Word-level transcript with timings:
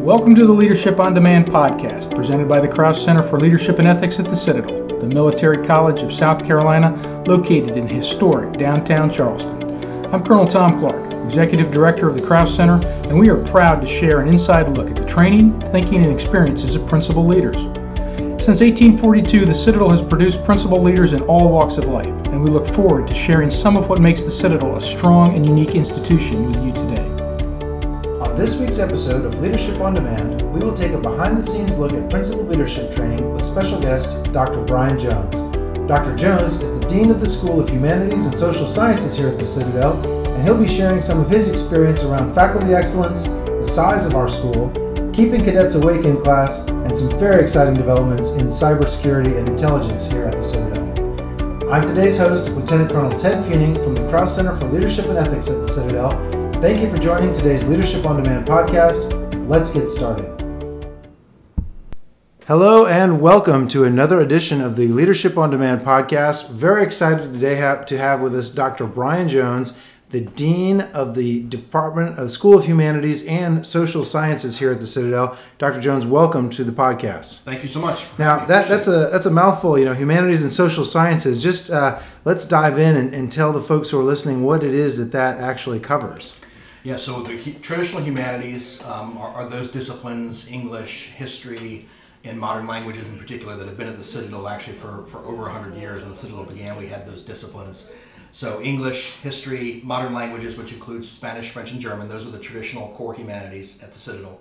Welcome 0.00 0.34
to 0.36 0.46
the 0.46 0.52
Leadership 0.54 0.98
on 0.98 1.12
Demand 1.12 1.48
podcast, 1.48 2.16
presented 2.16 2.48
by 2.48 2.60
the 2.60 2.68
Krause 2.68 3.04
Center 3.04 3.22
for 3.22 3.38
Leadership 3.38 3.78
and 3.78 3.86
Ethics 3.86 4.18
at 4.18 4.24
the 4.24 4.34
Citadel, 4.34 4.98
the 4.98 5.06
military 5.06 5.62
college 5.66 6.00
of 6.00 6.10
South 6.10 6.42
Carolina, 6.46 7.22
located 7.26 7.76
in 7.76 7.86
historic 7.86 8.54
downtown 8.54 9.12
Charleston. 9.12 9.84
I'm 10.06 10.24
Colonel 10.24 10.46
Tom 10.46 10.78
Clark, 10.78 11.12
Executive 11.26 11.70
Director 11.70 12.08
of 12.08 12.14
the 12.14 12.22
Krause 12.22 12.56
Center, 12.56 12.80
and 13.10 13.18
we 13.18 13.28
are 13.28 13.44
proud 13.48 13.82
to 13.82 13.86
share 13.86 14.20
an 14.20 14.28
inside 14.28 14.68
look 14.68 14.88
at 14.88 14.96
the 14.96 15.04
training, 15.04 15.60
thinking, 15.70 16.02
and 16.02 16.14
experiences 16.14 16.76
of 16.76 16.86
principal 16.86 17.26
leaders. 17.26 17.56
Since 18.42 18.62
1842, 18.62 19.44
the 19.44 19.52
Citadel 19.52 19.90
has 19.90 20.00
produced 20.00 20.42
principal 20.44 20.82
leaders 20.82 21.12
in 21.12 21.20
all 21.24 21.50
walks 21.50 21.76
of 21.76 21.84
life, 21.84 22.06
and 22.28 22.42
we 22.42 22.48
look 22.48 22.66
forward 22.66 23.06
to 23.08 23.14
sharing 23.14 23.50
some 23.50 23.76
of 23.76 23.90
what 23.90 24.00
makes 24.00 24.24
the 24.24 24.30
Citadel 24.30 24.76
a 24.76 24.80
strong 24.80 25.36
and 25.36 25.44
unique 25.44 25.74
institution 25.74 26.46
with 26.46 26.64
you 26.64 26.72
today. 26.72 27.19
On 28.30 28.36
this 28.36 28.54
week's 28.54 28.78
episode 28.78 29.24
of 29.24 29.40
Leadership 29.40 29.80
on 29.80 29.92
Demand, 29.92 30.40
we 30.54 30.60
will 30.60 30.72
take 30.72 30.92
a 30.92 30.98
behind 30.98 31.36
the 31.36 31.42
scenes 31.42 31.80
look 31.80 31.92
at 31.92 32.08
principal 32.08 32.44
leadership 32.44 32.94
training 32.94 33.34
with 33.34 33.44
special 33.44 33.80
guest 33.80 34.32
Dr. 34.32 34.62
Brian 34.62 34.96
Jones. 35.00 35.34
Dr. 35.88 36.14
Jones 36.14 36.62
is 36.62 36.78
the 36.78 36.86
Dean 36.86 37.10
of 37.10 37.20
the 37.20 37.26
School 37.26 37.58
of 37.58 37.68
Humanities 37.68 38.26
and 38.26 38.38
Social 38.38 38.68
Sciences 38.68 39.18
here 39.18 39.26
at 39.26 39.36
the 39.36 39.44
Citadel, 39.44 40.00
and 40.32 40.44
he'll 40.44 40.56
be 40.56 40.68
sharing 40.68 41.02
some 41.02 41.18
of 41.18 41.28
his 41.28 41.48
experience 41.48 42.04
around 42.04 42.32
faculty 42.32 42.72
excellence, 42.72 43.24
the 43.24 43.64
size 43.64 44.06
of 44.06 44.14
our 44.14 44.28
school, 44.28 44.70
keeping 45.12 45.44
cadets 45.44 45.74
awake 45.74 46.04
in 46.04 46.16
class, 46.20 46.64
and 46.68 46.96
some 46.96 47.10
very 47.18 47.42
exciting 47.42 47.74
developments 47.74 48.30
in 48.30 48.46
cybersecurity 48.46 49.38
and 49.38 49.48
intelligence 49.48 50.08
here 50.08 50.26
at 50.26 50.36
the 50.36 50.44
Citadel. 50.44 51.72
I'm 51.72 51.82
today's 51.82 52.16
host, 52.16 52.48
Lieutenant 52.52 52.92
Colonel 52.92 53.18
Ted 53.18 53.44
Feening 53.46 53.74
from 53.74 53.96
the 53.96 54.08
Krause 54.08 54.36
Center 54.36 54.56
for 54.56 54.66
Leadership 54.66 55.06
and 55.06 55.18
Ethics 55.18 55.48
at 55.48 55.60
the 55.60 55.68
Citadel. 55.68 56.39
Thank 56.60 56.82
you 56.82 56.90
for 56.90 56.98
joining 56.98 57.32
today's 57.32 57.66
Leadership 57.66 58.04
on 58.04 58.22
Demand 58.22 58.46
podcast. 58.46 59.48
Let's 59.48 59.70
get 59.70 59.88
started. 59.88 60.26
Hello 62.46 62.84
and 62.84 63.22
welcome 63.22 63.66
to 63.68 63.84
another 63.84 64.20
edition 64.20 64.60
of 64.60 64.76
the 64.76 64.88
Leadership 64.88 65.38
on 65.38 65.48
Demand 65.48 65.80
podcast. 65.86 66.50
Very 66.50 66.82
excited 66.82 67.32
today 67.32 67.54
to 67.86 67.96
have 67.96 68.20
with 68.20 68.34
us 68.34 68.50
Dr. 68.50 68.84
Brian 68.84 69.26
Jones, 69.26 69.78
the 70.10 70.20
Dean 70.20 70.82
of 70.82 71.14
the 71.14 71.44
Department 71.44 72.18
of 72.18 72.30
School 72.30 72.58
of 72.58 72.66
Humanities 72.66 73.24
and 73.24 73.66
Social 73.66 74.04
Sciences 74.04 74.58
here 74.58 74.70
at 74.70 74.80
the 74.80 74.86
Citadel. 74.86 75.38
Dr. 75.56 75.80
Jones, 75.80 76.04
welcome 76.04 76.50
to 76.50 76.62
the 76.62 76.72
podcast. 76.72 77.40
Thank 77.40 77.62
you 77.62 77.70
so 77.70 77.80
much. 77.80 78.04
Now 78.18 78.44
that, 78.44 78.68
that's 78.68 78.86
a 78.86 79.08
that's 79.10 79.24
a 79.24 79.30
mouthful, 79.30 79.78
you 79.78 79.86
know, 79.86 79.94
humanities 79.94 80.42
and 80.42 80.52
social 80.52 80.84
sciences. 80.84 81.42
Just 81.42 81.70
uh, 81.70 82.00
let's 82.26 82.44
dive 82.44 82.78
in 82.78 82.98
and, 82.98 83.14
and 83.14 83.32
tell 83.32 83.50
the 83.50 83.62
folks 83.62 83.88
who 83.88 83.98
are 83.98 84.04
listening 84.04 84.42
what 84.42 84.62
it 84.62 84.74
is 84.74 84.98
that 84.98 85.12
that 85.12 85.38
actually 85.38 85.80
covers. 85.80 86.38
Yeah, 86.82 86.96
so 86.96 87.20
the 87.20 87.52
traditional 87.60 88.02
humanities 88.02 88.82
um, 88.84 89.18
are, 89.18 89.28
are, 89.34 89.44
those 89.46 89.70
disciplines, 89.70 90.50
English, 90.50 91.08
history, 91.08 91.86
and 92.24 92.40
modern 92.40 92.66
languages 92.66 93.06
in 93.06 93.18
particular, 93.18 93.54
that 93.56 93.66
have 93.66 93.76
been 93.76 93.88
at 93.88 93.98
the 93.98 94.02
Citadel 94.02 94.48
actually 94.48 94.76
for, 94.76 95.04
for 95.08 95.18
over 95.18 95.42
100 95.42 95.78
years. 95.78 96.00
When 96.00 96.08
the 96.08 96.14
Citadel 96.14 96.44
began, 96.44 96.78
we 96.78 96.86
had 96.86 97.06
those 97.06 97.20
disciplines. 97.20 97.90
So 98.30 98.62
English, 98.62 99.12
history, 99.22 99.82
modern 99.84 100.14
languages, 100.14 100.56
which 100.56 100.72
includes 100.72 101.06
Spanish, 101.06 101.50
French, 101.50 101.70
and 101.70 101.80
German, 101.82 102.08
those 102.08 102.26
are 102.26 102.30
the 102.30 102.38
traditional 102.38 102.88
core 102.96 103.12
humanities 103.12 103.82
at 103.82 103.92
the 103.92 103.98
Citadel. 103.98 104.40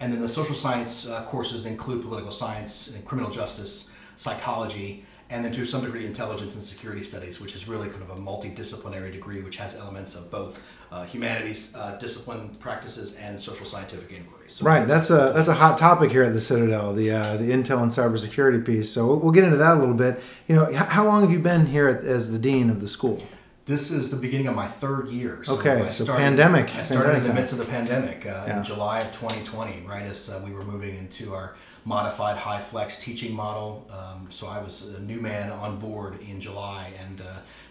And 0.00 0.12
then 0.12 0.20
the 0.20 0.28
social 0.28 0.54
science 0.54 1.06
uh, 1.06 1.24
courses 1.24 1.64
include 1.64 2.02
political 2.02 2.32
science 2.32 2.88
and 2.88 3.02
criminal 3.06 3.30
justice, 3.30 3.88
psychology, 4.16 5.06
and 5.30 5.44
then 5.44 5.52
to 5.52 5.64
some 5.64 5.84
degree 5.84 6.06
intelligence 6.06 6.54
and 6.54 6.64
security 6.64 7.04
studies, 7.04 7.40
which 7.40 7.54
is 7.54 7.68
really 7.68 7.88
kind 7.88 8.02
of 8.02 8.10
a 8.10 8.16
multidisciplinary 8.16 9.12
degree, 9.12 9.42
which 9.42 9.56
has 9.56 9.76
elements 9.76 10.14
of 10.14 10.30
both 10.30 10.60
uh, 10.90 11.04
humanities 11.04 11.74
uh, 11.74 11.96
discipline 11.96 12.48
practices 12.60 13.14
and 13.16 13.38
social 13.38 13.66
scientific 13.66 14.10
inquiries. 14.10 14.54
So 14.54 14.64
right, 14.64 14.86
that's 14.86 15.10
a 15.10 15.32
that's 15.34 15.48
a 15.48 15.54
hot 15.54 15.76
topic 15.76 16.10
here 16.10 16.22
at 16.22 16.32
the 16.32 16.40
Citadel, 16.40 16.94
the 16.94 17.10
uh, 17.10 17.36
the 17.36 17.50
intel 17.50 17.82
and 17.82 17.90
cybersecurity 17.90 18.64
piece. 18.64 18.90
So 18.90 19.06
we'll, 19.06 19.16
we'll, 19.18 19.32
get 19.32 19.44
into 19.44 19.58
that 19.58 19.76
a 19.76 19.80
little 19.80 19.94
bit. 19.94 20.20
You 20.46 20.56
know, 20.56 20.72
how 20.72 21.04
long 21.04 21.22
have 21.22 21.30
you 21.30 21.40
been 21.40 21.66
here 21.66 21.88
at, 21.88 22.04
as 22.04 22.32
the 22.32 22.38
dean 22.38 22.70
of 22.70 22.80
the 22.80 22.88
school? 22.88 23.22
This 23.68 23.90
is 23.90 24.08
the 24.08 24.16
beginning 24.16 24.46
of 24.46 24.54
my 24.54 24.66
third 24.66 25.08
year. 25.08 25.44
So 25.44 25.58
okay, 25.58 25.72
I 25.72 25.90
started, 25.90 25.92
so 25.92 26.06
pandemic. 26.06 26.74
I 26.74 26.82
started 26.82 27.18
in 27.18 27.22
the 27.22 27.34
midst 27.34 27.52
of 27.52 27.58
the 27.58 27.66
pandemic 27.66 28.24
uh, 28.24 28.44
yeah. 28.46 28.56
in 28.56 28.64
July 28.64 29.00
of 29.00 29.12
2020, 29.12 29.82
right 29.86 30.04
as 30.04 30.30
uh, 30.30 30.40
we 30.42 30.52
were 30.52 30.64
moving 30.64 30.96
into 30.96 31.34
our 31.34 31.54
modified 31.84 32.38
HyFlex 32.38 32.98
teaching 32.98 33.34
model. 33.34 33.86
Um, 33.90 34.26
so 34.30 34.46
I 34.46 34.58
was 34.58 34.86
a 34.96 35.00
new 35.00 35.20
man 35.20 35.52
on 35.52 35.78
board 35.78 36.18
in 36.22 36.40
July, 36.40 36.94
and 36.98 37.20
uh, 37.20 37.24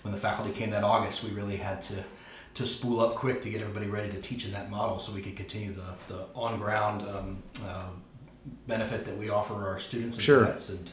when 0.04 0.14
the 0.14 0.20
faculty 0.20 0.52
came 0.52 0.70
that 0.70 0.84
August, 0.84 1.24
we 1.24 1.32
really 1.32 1.58
had 1.58 1.82
to 1.84 2.04
to 2.54 2.68
spool 2.68 3.02
up 3.02 3.16
quick 3.16 3.42
to 3.42 3.50
get 3.50 3.62
everybody 3.62 3.88
ready 3.88 4.12
to 4.12 4.22
teach 4.22 4.46
in 4.46 4.52
that 4.52 4.70
model, 4.70 5.00
so 5.00 5.12
we 5.12 5.22
could 5.24 5.36
continue 5.36 5.74
the 5.74 6.14
the 6.14 6.26
on 6.36 6.60
ground 6.60 7.02
um, 7.10 7.42
uh, 7.66 7.88
benefit 8.68 9.04
that 9.04 9.18
we 9.18 9.30
offer 9.30 9.68
our 9.68 9.80
students 9.80 10.16
and 10.16 10.24
sure. 10.24 10.46
cadets. 10.46 10.70
And 10.70 10.92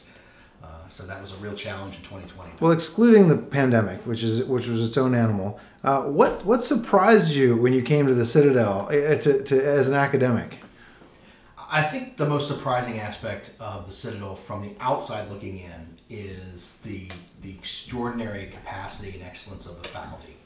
uh, 0.65 0.87
so 0.87 1.05
that 1.05 1.21
was 1.21 1.31
a 1.31 1.35
real 1.37 1.53
challenge 1.53 1.95
in 1.95 2.01
2020. 2.01 2.51
Well, 2.61 2.71
excluding 2.71 3.27
the 3.27 3.37
pandemic, 3.37 4.05
which 4.05 4.23
is 4.23 4.43
which 4.45 4.67
was 4.67 4.87
its 4.87 4.97
own 4.97 5.13
animal, 5.13 5.59
uh, 5.83 6.03
what 6.03 6.45
what 6.45 6.63
surprised 6.63 7.31
you 7.31 7.55
when 7.55 7.73
you 7.73 7.81
came 7.81 8.07
to 8.07 8.13
the 8.13 8.25
Citadel 8.25 8.87
uh, 8.87 9.15
to, 9.15 9.43
to, 9.43 9.65
as 9.65 9.87
an 9.89 9.95
academic? 9.95 10.55
I 11.57 11.83
think 11.83 12.17
the 12.17 12.27
most 12.27 12.47
surprising 12.47 12.99
aspect 12.99 13.51
of 13.59 13.87
the 13.87 13.93
Citadel 13.93 14.35
from 14.35 14.61
the 14.61 14.75
outside 14.79 15.29
looking 15.29 15.59
in 15.59 15.97
is 16.09 16.77
the 16.83 17.09
the 17.41 17.49
extraordinary 17.49 18.47
capacity 18.47 19.17
and 19.17 19.23
excellence 19.23 19.65
of 19.65 19.81
the 19.81 19.89
faculty. 19.89 20.37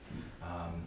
Um, 0.42 0.84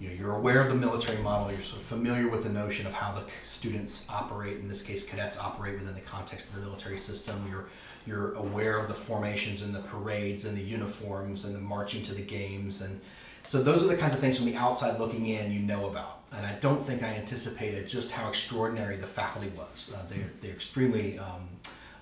you 0.00 0.08
know, 0.08 0.14
you're 0.14 0.34
aware 0.34 0.60
of 0.60 0.68
the 0.68 0.74
military 0.74 1.22
model. 1.22 1.52
You're 1.52 1.62
sort 1.62 1.80
of 1.80 1.86
familiar 1.86 2.28
with 2.28 2.42
the 2.42 2.48
notion 2.48 2.86
of 2.86 2.92
how 2.92 3.12
the 3.12 3.22
students 3.42 4.08
operate. 4.08 4.56
In 4.58 4.68
this 4.68 4.82
case, 4.82 5.04
cadets 5.04 5.38
operate 5.38 5.78
within 5.78 5.94
the 5.94 6.00
context 6.00 6.48
of 6.48 6.56
the 6.56 6.60
military 6.60 6.98
system. 6.98 7.46
You're 7.48 7.66
you're 8.06 8.34
aware 8.34 8.78
of 8.78 8.88
the 8.88 8.94
formations 8.94 9.62
and 9.62 9.74
the 9.74 9.80
parades 9.80 10.44
and 10.44 10.56
the 10.56 10.62
uniforms 10.62 11.44
and 11.44 11.54
the 11.54 11.60
marching 11.60 12.02
to 12.02 12.14
the 12.14 12.22
games 12.22 12.82
and 12.82 13.00
so 13.46 13.62
those 13.62 13.82
are 13.82 13.86
the 13.86 13.96
kinds 13.96 14.14
of 14.14 14.20
things 14.20 14.36
from 14.36 14.46
the 14.46 14.56
outside 14.56 14.98
looking 14.98 15.26
in 15.26 15.52
you 15.52 15.60
know 15.60 15.88
about. 15.88 16.20
And 16.32 16.46
I 16.46 16.54
don't 16.60 16.82
think 16.82 17.02
I 17.02 17.08
anticipated 17.08 17.86
just 17.88 18.10
how 18.10 18.28
extraordinary 18.28 18.96
the 18.96 19.06
faculty 19.06 19.52
was. 19.56 19.92
Uh, 19.94 20.02
they're, 20.08 20.30
they're 20.40 20.52
extremely 20.52 21.18
um, 21.18 21.48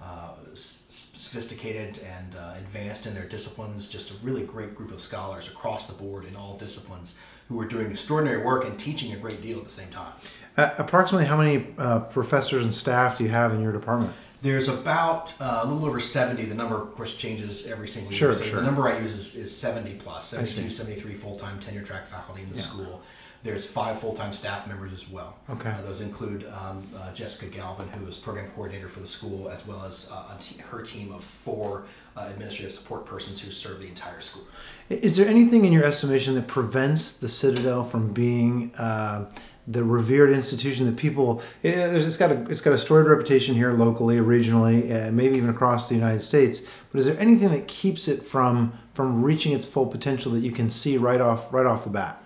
uh, 0.02 0.34
sophisticated 0.54 1.98
and 1.98 2.36
uh, 2.36 2.54
advanced 2.56 3.06
in 3.06 3.14
their 3.14 3.26
disciplines, 3.26 3.88
just 3.88 4.10
a 4.10 4.14
really 4.22 4.42
great 4.42 4.74
group 4.74 4.92
of 4.92 5.00
scholars 5.00 5.48
across 5.48 5.86
the 5.86 5.92
board 5.92 6.24
in 6.24 6.36
all 6.36 6.56
disciplines 6.56 7.16
who 7.48 7.60
are 7.60 7.66
doing 7.66 7.90
extraordinary 7.90 8.44
work 8.44 8.64
and 8.64 8.78
teaching 8.78 9.12
a 9.12 9.16
great 9.16 9.42
deal 9.42 9.58
at 9.58 9.64
the 9.64 9.70
same 9.70 9.90
time. 9.90 10.12
Approximately 10.56 11.26
how 11.26 11.36
many 11.36 11.66
uh, 11.78 12.00
professors 12.00 12.64
and 12.64 12.72
staff 12.72 13.18
do 13.18 13.24
you 13.24 13.30
have 13.30 13.52
in 13.52 13.60
your 13.60 13.72
department? 13.72 14.12
There's 14.42 14.68
about 14.68 15.34
uh, 15.40 15.60
a 15.62 15.66
little 15.66 15.86
over 15.86 16.00
70. 16.00 16.44
The 16.44 16.54
number, 16.54 16.80
of 16.80 16.94
course, 16.94 17.14
changes 17.14 17.66
every 17.66 17.88
single 17.88 18.12
sure, 18.12 18.30
year. 18.30 18.38
So 18.38 18.44
sure. 18.44 18.56
the 18.56 18.62
number 18.62 18.88
I 18.88 18.98
use 18.98 19.14
is, 19.14 19.34
is 19.34 19.56
70 19.56 19.94
plus, 19.96 20.28
72, 20.28 20.70
73 20.70 21.14
full-time 21.14 21.60
tenure 21.60 21.82
track 21.82 22.06
faculty 22.06 22.42
in 22.42 22.50
the 22.50 22.56
yeah. 22.56 22.62
school. 22.62 23.02
There's 23.42 23.64
five 23.64 23.98
full-time 24.00 24.34
staff 24.34 24.66
members 24.66 24.92
as 24.92 25.08
well. 25.08 25.34
Okay. 25.48 25.70
Uh, 25.70 25.80
those 25.82 26.02
include 26.02 26.46
um, 26.48 26.86
uh, 26.98 27.12
Jessica 27.14 27.46
Galvin, 27.46 27.88
who 27.88 28.06
is 28.06 28.18
program 28.18 28.50
coordinator 28.50 28.88
for 28.88 29.00
the 29.00 29.06
school, 29.06 29.48
as 29.48 29.66
well 29.66 29.82
as 29.84 30.10
uh, 30.12 30.38
her 30.68 30.82
team 30.82 31.10
of 31.12 31.24
four 31.24 31.84
uh, 32.16 32.26
administrative 32.28 32.72
support 32.72 33.06
persons 33.06 33.40
who 33.40 33.50
serve 33.50 33.80
the 33.80 33.88
entire 33.88 34.20
school. 34.20 34.44
Is 34.90 35.16
there 35.16 35.26
anything 35.26 35.64
in 35.64 35.72
your 35.72 35.84
estimation 35.84 36.34
that 36.34 36.48
prevents 36.48 37.14
the 37.14 37.28
Citadel 37.28 37.82
from 37.82 38.12
being 38.12 38.74
uh, 38.74 39.24
the 39.70 39.84
revered 39.84 40.30
institution 40.30 40.86
that 40.86 40.96
people 40.96 41.42
it's 41.62 42.16
got 42.16 42.32
a 42.32 42.42
it's 42.50 42.60
got 42.60 42.72
a 42.72 42.78
storied 42.78 43.06
reputation 43.06 43.54
here 43.54 43.72
locally, 43.72 44.16
regionally, 44.16 44.90
and 44.90 45.16
maybe 45.16 45.36
even 45.36 45.50
across 45.50 45.88
the 45.88 45.94
United 45.94 46.20
States. 46.20 46.66
But 46.90 46.98
is 46.98 47.06
there 47.06 47.18
anything 47.18 47.50
that 47.50 47.68
keeps 47.68 48.08
it 48.08 48.22
from 48.22 48.72
from 48.94 49.22
reaching 49.22 49.52
its 49.52 49.66
full 49.66 49.86
potential 49.86 50.32
that 50.32 50.40
you 50.40 50.52
can 50.52 50.68
see 50.70 50.96
right 50.96 51.20
off 51.20 51.52
right 51.52 51.66
off 51.66 51.84
the 51.84 51.90
bat? 51.90 52.22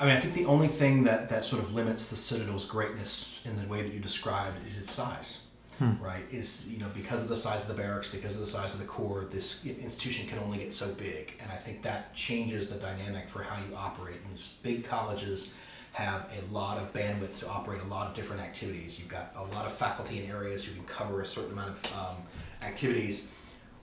I 0.00 0.04
mean, 0.04 0.16
I 0.16 0.20
think 0.20 0.34
the 0.34 0.46
only 0.46 0.68
thing 0.68 1.04
that 1.04 1.28
that 1.28 1.44
sort 1.44 1.62
of 1.62 1.74
limits 1.74 2.08
the 2.08 2.16
Citadel's 2.16 2.64
greatness 2.64 3.40
in 3.44 3.60
the 3.60 3.66
way 3.66 3.82
that 3.82 3.92
you 3.92 4.00
described 4.00 4.56
is 4.66 4.78
its 4.78 4.92
size. 4.92 5.42
Hmm. 5.78 5.92
Right, 6.02 6.24
is 6.32 6.66
you 6.68 6.78
know 6.80 6.88
because 6.92 7.22
of 7.22 7.28
the 7.28 7.36
size 7.36 7.68
of 7.68 7.76
the 7.76 7.80
barracks, 7.80 8.08
because 8.08 8.34
of 8.34 8.40
the 8.40 8.48
size 8.48 8.74
of 8.74 8.80
the 8.80 8.86
corps, 8.86 9.28
this 9.30 9.64
institution 9.64 10.26
can 10.26 10.40
only 10.40 10.58
get 10.58 10.74
so 10.74 10.88
big, 10.94 11.34
and 11.40 11.52
I 11.52 11.54
think 11.54 11.82
that 11.82 12.12
changes 12.16 12.68
the 12.68 12.74
dynamic 12.78 13.28
for 13.28 13.44
how 13.44 13.62
you 13.64 13.76
operate. 13.76 14.16
And 14.24 14.32
these 14.32 14.56
big 14.64 14.84
colleges 14.84 15.50
have 15.98 16.26
a 16.30 16.54
lot 16.54 16.78
of 16.78 16.92
bandwidth 16.92 17.40
to 17.40 17.48
operate 17.48 17.80
a 17.80 17.86
lot 17.86 18.06
of 18.06 18.14
different 18.14 18.40
activities. 18.40 19.00
You've 19.00 19.08
got 19.08 19.34
a 19.36 19.42
lot 19.54 19.66
of 19.66 19.72
faculty 19.72 20.22
in 20.22 20.30
areas 20.30 20.64
who 20.64 20.72
can 20.72 20.84
cover 20.84 21.22
a 21.22 21.26
certain 21.26 21.50
amount 21.50 21.70
of 21.70 21.92
um, 21.98 22.16
activities. 22.62 23.26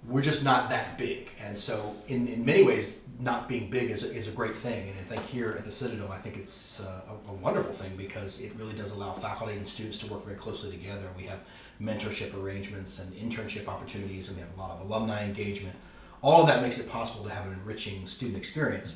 We're 0.07 0.21
just 0.21 0.41
not 0.41 0.69
that 0.69 0.97
big, 0.97 1.27
and 1.43 1.57
so 1.57 1.93
in, 2.07 2.27
in 2.27 2.45
many 2.45 2.63
ways, 2.63 3.01
not 3.19 3.49
being 3.49 3.69
big 3.69 3.89
is 3.91 4.03
a, 4.05 4.15
is 4.15 4.27
a 4.29 4.31
great 4.31 4.55
thing. 4.55 4.87
And 4.89 4.97
I 4.97 5.03
think 5.09 5.27
here 5.27 5.55
at 5.57 5.65
the 5.65 5.71
Citadel, 5.71 6.09
I 6.09 6.19
think 6.19 6.37
it's 6.37 6.79
uh, 6.79 7.01
a, 7.09 7.31
a 7.31 7.33
wonderful 7.33 7.73
thing 7.73 7.93
because 7.97 8.39
it 8.39 8.53
really 8.57 8.75
does 8.75 8.91
allow 8.93 9.11
faculty 9.11 9.57
and 9.57 9.67
students 9.67 9.97
to 9.97 10.07
work 10.07 10.23
very 10.23 10.37
closely 10.37 10.71
together. 10.71 11.07
We 11.17 11.23
have 11.23 11.39
mentorship 11.81 12.33
arrangements 12.41 12.99
and 12.99 13.13
internship 13.15 13.67
opportunities, 13.67 14.29
and 14.29 14.37
we 14.37 14.41
have 14.41 14.55
a 14.55 14.61
lot 14.61 14.71
of 14.71 14.87
alumni 14.87 15.25
engagement. 15.25 15.75
All 16.21 16.39
of 16.39 16.47
that 16.47 16.61
makes 16.61 16.77
it 16.77 16.87
possible 16.87 17.25
to 17.25 17.29
have 17.29 17.45
an 17.47 17.53
enriching 17.53 18.07
student 18.07 18.37
experience. 18.37 18.95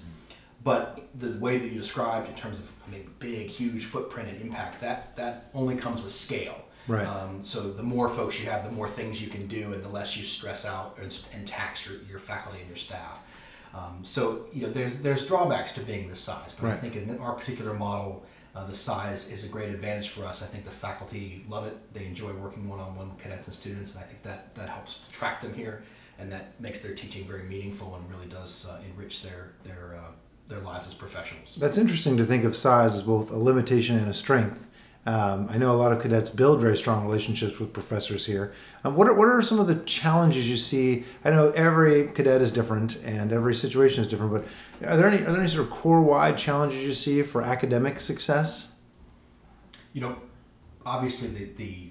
But 0.63 1.07
the 1.19 1.31
way 1.39 1.57
that 1.57 1.67
you 1.71 1.79
described 1.79 2.29
in 2.29 2.35
terms 2.35 2.59
of 2.59 2.65
I 2.87 2.91
mean, 2.91 3.09
big, 3.19 3.47
huge 3.47 3.85
footprint 3.85 4.29
and 4.29 4.41
impact, 4.41 4.81
that 4.81 5.15
that 5.15 5.49
only 5.53 5.75
comes 5.75 6.01
with 6.01 6.13
scale. 6.13 6.57
Right. 6.87 7.05
Um, 7.05 7.43
so 7.43 7.71
the 7.71 7.83
more 7.83 8.09
folks 8.09 8.39
you 8.39 8.49
have, 8.49 8.63
the 8.63 8.71
more 8.71 8.89
things 8.89 9.21
you 9.21 9.27
can 9.27 9.47
do, 9.47 9.73
and 9.73 9.83
the 9.83 9.89
less 9.89 10.17
you 10.17 10.23
stress 10.23 10.65
out 10.65 10.97
and, 10.99 11.15
and 11.33 11.47
tax 11.47 11.85
your, 11.85 12.01
your 12.09 12.19
faculty 12.19 12.59
and 12.59 12.67
your 12.67 12.77
staff. 12.77 13.19
Um, 13.75 13.99
so 14.03 14.47
you 14.53 14.63
know, 14.63 14.71
there's 14.71 14.99
there's 15.01 15.27
drawbacks 15.27 15.73
to 15.73 15.81
being 15.81 16.09
this 16.09 16.19
size, 16.19 16.53
but 16.59 16.67
Right. 16.67 16.73
I 16.73 16.77
think 16.77 16.95
in 16.95 17.17
our 17.19 17.33
particular 17.33 17.73
model, 17.75 18.25
uh, 18.55 18.65
the 18.65 18.75
size 18.75 19.29
is 19.29 19.43
a 19.43 19.47
great 19.47 19.69
advantage 19.69 20.09
for 20.09 20.25
us. 20.25 20.41
I 20.41 20.47
think 20.47 20.65
the 20.65 20.71
faculty 20.71 21.45
love 21.47 21.67
it. 21.67 21.77
They 21.93 22.05
enjoy 22.05 22.33
working 22.33 22.67
one-on-one 22.67 23.09
with 23.09 23.19
cadets 23.19 23.45
and 23.47 23.53
students, 23.55 23.93
and 23.93 24.03
I 24.03 24.07
think 24.07 24.23
that 24.23 24.55
that 24.55 24.69
helps 24.69 25.01
attract 25.09 25.43
them 25.43 25.53
here, 25.53 25.83
and 26.17 26.31
that 26.31 26.59
makes 26.59 26.79
their 26.81 26.95
teaching 26.95 27.27
very 27.27 27.43
meaningful 27.43 27.95
and 27.95 28.09
really 28.09 28.25
does 28.27 28.67
uh, 28.67 28.81
enrich 28.89 29.21
their 29.21 29.51
their 29.63 29.99
uh, 29.99 30.11
their 30.49 30.59
lives 30.59 30.87
as 30.87 30.93
professionals. 30.95 31.55
That's 31.59 31.77
interesting 31.77 32.17
to 32.17 32.25
think 32.25 32.43
of 32.43 32.55
size 32.55 32.95
as 32.95 33.03
both 33.03 33.31
a 33.31 33.37
limitation 33.37 33.97
and 33.97 34.09
a 34.09 34.13
strength. 34.13 34.65
Um, 35.05 35.47
I 35.49 35.57
know 35.57 35.71
a 35.71 35.77
lot 35.77 35.93
of 35.93 36.01
cadets 36.01 36.29
build 36.29 36.59
very 36.59 36.75
strong 36.75 37.05
relationships 37.05 37.57
with 37.57 37.71
professors 37.71 38.25
here. 38.25 38.53
Um, 38.83 38.95
what, 38.95 39.07
are, 39.07 39.13
what 39.13 39.29
are 39.29 39.41
some 39.41 39.59
of 39.59 39.67
the 39.67 39.75
challenges 39.85 40.49
you 40.49 40.57
see? 40.57 41.05
I 41.23 41.29
know 41.29 41.51
every 41.51 42.07
cadet 42.09 42.41
is 42.41 42.51
different 42.51 42.97
and 43.05 43.31
every 43.31 43.55
situation 43.55 44.03
is 44.03 44.09
different, 44.09 44.33
but 44.33 44.89
are 44.89 44.97
there 44.97 45.07
any, 45.07 45.23
are 45.23 45.31
there 45.31 45.39
any 45.39 45.47
sort 45.47 45.65
of 45.65 45.71
core 45.71 46.01
wide 46.01 46.37
challenges 46.37 46.83
you 46.83 46.93
see 46.93 47.23
for 47.23 47.41
academic 47.41 47.99
success? 47.99 48.75
You 49.93 50.01
know, 50.01 50.15
obviously 50.85 51.29
the 51.29 51.45
the 51.55 51.89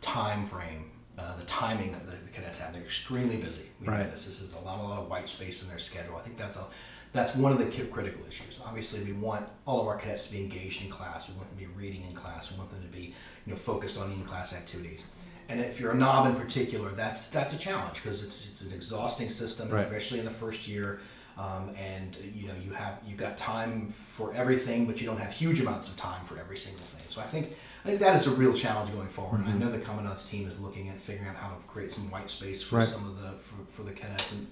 time 0.00 0.46
frame, 0.46 0.90
uh, 1.18 1.36
the 1.36 1.44
timing 1.44 1.92
that 1.92 2.06
the, 2.06 2.12
the 2.12 2.30
cadets 2.32 2.58
have, 2.58 2.72
they're 2.72 2.82
extremely 2.82 3.36
busy. 3.36 3.66
We 3.80 3.88
Right. 3.88 4.10
This. 4.10 4.24
this 4.24 4.40
is 4.40 4.52
a 4.54 4.58
lot, 4.60 4.80
a 4.80 4.82
lot 4.82 4.98
of 5.00 5.08
white 5.08 5.28
space 5.28 5.62
in 5.62 5.68
their 5.68 5.78
schedule. 5.78 6.16
I 6.16 6.22
think 6.22 6.38
that's 6.38 6.56
a 6.56 6.64
that's 7.12 7.34
one 7.34 7.52
of 7.52 7.58
the 7.58 7.66
critical 7.86 8.20
issues. 8.28 8.60
Obviously, 8.64 9.02
we 9.04 9.12
want 9.12 9.46
all 9.66 9.80
of 9.80 9.88
our 9.88 9.96
cadets 9.96 10.26
to 10.26 10.32
be 10.32 10.38
engaged 10.40 10.82
in 10.82 10.90
class. 10.90 11.28
We 11.28 11.34
want 11.36 11.48
them 11.50 11.58
to 11.58 11.64
be 11.66 11.72
reading 11.78 12.04
in 12.08 12.14
class. 12.14 12.50
We 12.52 12.58
want 12.58 12.70
them 12.70 12.82
to 12.82 12.88
be, 12.88 13.14
you 13.46 13.52
know, 13.52 13.56
focused 13.56 13.98
on 13.98 14.12
in-class 14.12 14.54
activities. 14.54 15.04
And 15.48 15.60
if 15.60 15.80
you're 15.80 15.90
a 15.90 15.96
knob 15.96 16.26
in 16.28 16.36
particular, 16.40 16.90
that's 16.90 17.26
that's 17.28 17.52
a 17.52 17.58
challenge 17.58 17.94
because 17.94 18.22
it's 18.22 18.48
it's 18.48 18.60
an 18.62 18.72
exhausting 18.72 19.28
system, 19.28 19.68
Right. 19.68 19.84
especially 19.86 20.20
in 20.20 20.24
the 20.24 20.30
first 20.30 20.68
year. 20.68 21.00
Um, 21.38 21.74
and 21.76 22.16
you 22.34 22.48
know 22.48 22.54
you 22.62 22.70
have 22.72 22.98
you've 23.06 23.16
got 23.18 23.36
time 23.36 23.88
for 23.88 24.32
everything, 24.34 24.84
but 24.86 25.00
you 25.00 25.06
don't 25.06 25.18
have 25.18 25.32
huge 25.32 25.58
amounts 25.60 25.88
of 25.88 25.96
time 25.96 26.24
for 26.26 26.38
every 26.38 26.58
single 26.58 26.84
thing. 26.86 27.02
So 27.08 27.20
I 27.20 27.24
think 27.24 27.52
I 27.84 27.88
think 27.88 27.98
that 28.00 28.14
is 28.14 28.26
a 28.28 28.30
real 28.30 28.52
challenge 28.52 28.92
going 28.94 29.08
forward. 29.08 29.40
And 29.40 29.48
I 29.48 29.52
know 29.54 29.70
the 29.72 29.78
commandant's 29.78 30.28
team 30.28 30.46
is 30.46 30.60
looking 30.60 30.90
at 30.90 31.00
figuring 31.00 31.28
out 31.30 31.36
how 31.36 31.48
to 31.48 31.54
create 31.66 31.90
some 31.92 32.08
white 32.10 32.30
space 32.30 32.62
for 32.62 32.76
Right. 32.76 32.86
some 32.86 33.08
of 33.08 33.20
the 33.20 33.30
for, 33.42 33.56
for 33.72 33.82
the 33.82 33.92
cadets. 33.92 34.30
And, 34.32 34.46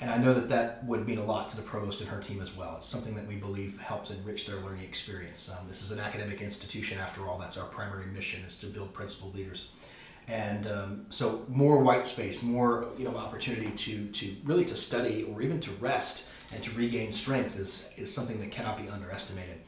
and 0.00 0.10
I 0.10 0.18
know 0.18 0.34
that 0.34 0.48
that 0.50 0.84
would 0.84 1.06
mean 1.06 1.18
a 1.18 1.24
lot 1.24 1.48
to 1.50 1.56
the 1.56 1.62
provost 1.62 2.00
and 2.00 2.10
her 2.10 2.20
team 2.20 2.42
as 2.42 2.54
well. 2.54 2.74
It's 2.76 2.86
something 2.86 3.14
that 3.14 3.26
we 3.26 3.36
believe 3.36 3.78
helps 3.78 4.10
enrich 4.10 4.46
their 4.46 4.56
learning 4.56 4.84
experience. 4.84 5.50
Um, 5.50 5.66
this 5.68 5.82
is 5.82 5.90
an 5.90 6.00
academic 6.00 6.42
institution, 6.42 6.98
after 6.98 7.26
all. 7.26 7.38
That's 7.38 7.56
our 7.56 7.66
primary 7.66 8.06
mission 8.06 8.42
is 8.44 8.56
to 8.56 8.66
build 8.66 8.92
principal 8.92 9.30
leaders. 9.32 9.68
And 10.28 10.66
um, 10.66 11.06
so 11.08 11.44
more 11.48 11.78
white 11.78 12.06
space, 12.06 12.42
more 12.42 12.88
you 12.98 13.04
know 13.04 13.16
opportunity 13.16 13.70
to 13.70 14.08
to 14.08 14.36
really 14.44 14.64
to 14.64 14.76
study 14.76 15.22
or 15.22 15.40
even 15.40 15.60
to 15.60 15.70
rest 15.72 16.28
and 16.52 16.62
to 16.64 16.70
regain 16.72 17.12
strength 17.12 17.58
is 17.58 17.88
is 17.96 18.12
something 18.12 18.40
that 18.40 18.50
cannot 18.50 18.76
be 18.76 18.88
underestimated. 18.88 19.60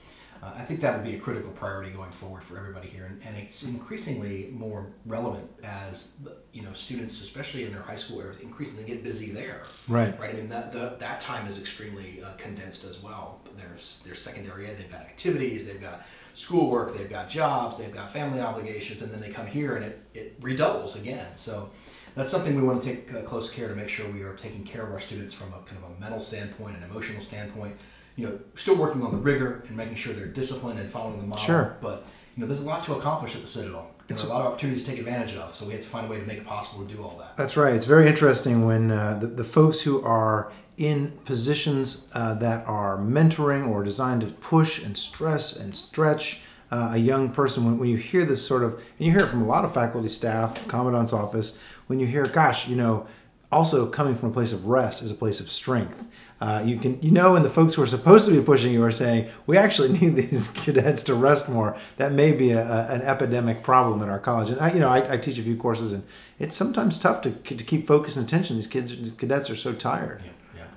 Uh, 0.43 0.53
I 0.57 0.63
think 0.63 0.81
that 0.83 0.95
would 0.95 1.05
be 1.05 1.17
a 1.17 1.19
critical 1.19 1.51
priority 1.51 1.91
going 1.91 2.13
forward 2.13 2.45
for 2.45 2.57
everybody 2.57 2.89
here, 2.89 3.07
and, 3.07 3.21
and 3.25 3.37
it's 3.37 3.65
increasingly 3.65 4.51
more 4.53 4.87
relevant 5.05 5.51
as 5.65 6.13
you 6.53 6.63
know 6.63 6.73
students, 6.75 7.21
especially 7.21 7.65
in 7.65 7.73
their 7.73 7.83
high 7.83 7.97
school 7.97 8.21
areas, 8.21 8.39
increasingly 8.41 8.85
get 8.85 9.03
busy 9.03 9.31
there. 9.31 9.63
Right. 9.89 10.19
Right. 10.19 10.35
I 10.35 10.37
mean 10.37 10.49
that 10.49 10.73
the, 10.73 10.97
that 11.01 11.21
time 11.21 11.47
is 11.47 11.59
extremely 11.59 12.23
uh, 12.23 12.35
condensed 12.37 12.85
as 12.85 13.03
well. 13.03 13.41
There's 13.57 14.03
their 14.05 14.15
secondary 14.15 14.67
ed, 14.67 14.79
they've 14.79 14.91
got 14.91 15.01
activities, 15.01 15.67
they've 15.67 15.81
got 15.81 16.07
schoolwork, 16.35 16.97
they've 16.97 17.11
got 17.11 17.29
jobs, 17.29 17.77
they've 17.77 17.93
got 17.93 18.13
family 18.13 18.41
obligations, 18.41 19.03
and 19.03 19.11
then 19.13 19.21
they 19.21 19.31
come 19.31 19.47
here 19.47 19.75
and 19.77 19.85
it, 19.85 20.01
it 20.15 20.37
redoubles 20.41 20.95
again. 20.95 21.37
So 21.37 21.71
that's 22.15 22.31
something 22.31 22.55
we 22.55 22.63
want 22.63 22.83
to 22.83 22.89
take 22.89 23.13
uh, 23.13 23.23
close 23.23 23.51
care 23.51 23.69
to 23.69 23.75
make 23.75 23.89
sure 23.89 24.09
we 24.11 24.23
are 24.23 24.35
taking 24.35 24.65
care 24.65 24.85
of 24.85 24.93
our 24.93 25.01
students 25.01 25.35
from 25.35 25.49
a 25.49 25.59
kind 25.69 25.83
of 25.83 25.91
a 25.91 26.01
mental 26.01 26.21
standpoint, 26.21 26.77
an 26.77 26.85
emotional 26.85 27.23
standpoint. 27.23 27.77
You 28.19 28.27
know, 28.27 28.39
still 28.57 28.75
working 28.75 29.03
on 29.03 29.13
the 29.13 29.17
rigor 29.17 29.63
and 29.69 29.77
making 29.77 29.95
sure 29.95 30.13
they're 30.13 30.27
disciplined 30.27 30.81
and 30.81 30.91
following 30.91 31.19
the 31.21 31.27
model. 31.27 31.45
Sure. 31.45 31.77
But 31.81 32.05
you 32.35 32.43
know, 32.43 32.49
there's 32.49 32.61
a 32.61 32.65
lot 32.65 32.85
to 32.85 32.95
accomplish 32.95 33.35
at 33.37 33.43
the 33.43 33.49
Citadel. 33.49 33.91
There's 34.09 34.25
a 34.25 34.29
lot 34.29 34.41
of 34.41 34.47
opportunities 34.47 34.83
to 34.85 34.91
take 34.91 34.99
advantage 34.99 35.35
of. 35.35 35.55
So 35.55 35.67
we 35.67 35.73
have 35.75 35.83
to 35.83 35.89
find 35.89 36.07
a 36.07 36.11
way 36.11 36.19
to 36.19 36.25
make 36.25 36.39
it 36.39 36.47
possible 36.47 36.85
to 36.85 36.95
do 36.95 37.03
all 37.03 37.17
that. 37.19 37.37
That's 37.37 37.57
right. 37.57 37.75
It's 37.75 37.85
very 37.85 38.09
interesting 38.09 38.67
when 38.67 38.91
uh, 38.91 39.19
the, 39.21 39.27
the 39.27 39.45
folks 39.45 39.81
who 39.81 40.03
are 40.03 40.51
in 40.79 41.13
positions 41.27 42.09
uh, 42.13 42.35
that 42.35 42.67
are 42.67 42.99
mentoring 42.99 43.69
or 43.69 43.85
designed 43.85 44.23
to 44.23 44.29
push 44.29 44.83
and 44.83 44.97
stress 44.97 45.57
and 45.57 45.77
stretch 45.77 46.41
uh, 46.71 46.91
a 46.95 46.99
young 46.99 47.31
person, 47.31 47.65
when, 47.65 47.79
when 47.79 47.89
you 47.89 47.97
hear 47.97 48.25
this 48.25 48.45
sort 48.45 48.63
of, 48.63 48.75
and 48.75 49.07
you 49.07 49.11
hear 49.11 49.23
it 49.23 49.29
from 49.29 49.43
a 49.43 49.47
lot 49.47 49.65
of 49.65 49.73
faculty, 49.75 50.09
staff, 50.09 50.67
commandant's 50.69 51.13
office, 51.13 51.59
when 51.87 51.99
you 52.01 52.07
hear, 52.07 52.25
gosh, 52.25 52.69
you 52.69 52.77
know, 52.77 53.07
also 53.51 53.87
coming 53.87 54.17
from 54.17 54.31
a 54.31 54.33
place 54.33 54.53
of 54.53 54.67
rest 54.67 55.03
is 55.03 55.11
a 55.11 55.15
place 55.15 55.41
of 55.41 55.51
strength. 55.51 56.05
Uh, 56.41 56.63
you 56.65 56.79
can, 56.79 57.01
you 57.03 57.11
know, 57.11 57.33
when 57.33 57.43
the 57.43 57.51
folks 57.51 57.75
who 57.75 57.83
are 57.83 57.87
supposed 57.87 58.29
to 58.29 58.33
be 58.33 58.41
pushing 58.41 58.73
you 58.73 58.83
are 58.85 58.93
saying, 58.93 59.29
we 59.47 59.57
actually 59.57 59.89
need 60.01 60.15
these 60.15 60.49
cadets 60.49 61.05
to 61.05 61.15
rest 61.15 61.49
more. 61.49 61.77
That 61.97 62.13
may 62.13 62.33
be 62.33 62.53
a, 62.53 62.63
a, 62.63 62.87
an 62.95 63.03
epidemic 63.03 63.63
problem 63.63 64.03
in 64.03 64.09
our 64.09 64.21
college. 64.21 64.51
And 64.51 64.61
I, 64.61 64.73
you 64.73 64.79
know, 64.79 64.89
I, 64.89 65.15
I 65.15 65.17
teach 65.17 65.39
a 65.39 65.43
few 65.43 65.57
courses, 65.57 65.93
and 65.93 66.05
it's 66.39 66.55
sometimes 66.55 66.99
tough 66.99 67.23
to, 67.23 67.31
to 67.31 67.65
keep 67.65 67.87
focus 67.87 68.17
and 68.17 68.27
attention. 68.27 68.57
These 68.57 68.69
kids, 68.69 68.97
these 68.97 69.11
cadets 69.11 69.51
are 69.51 69.57
so 69.57 69.73
tired. 69.73 70.23
Yeah, 70.23 70.31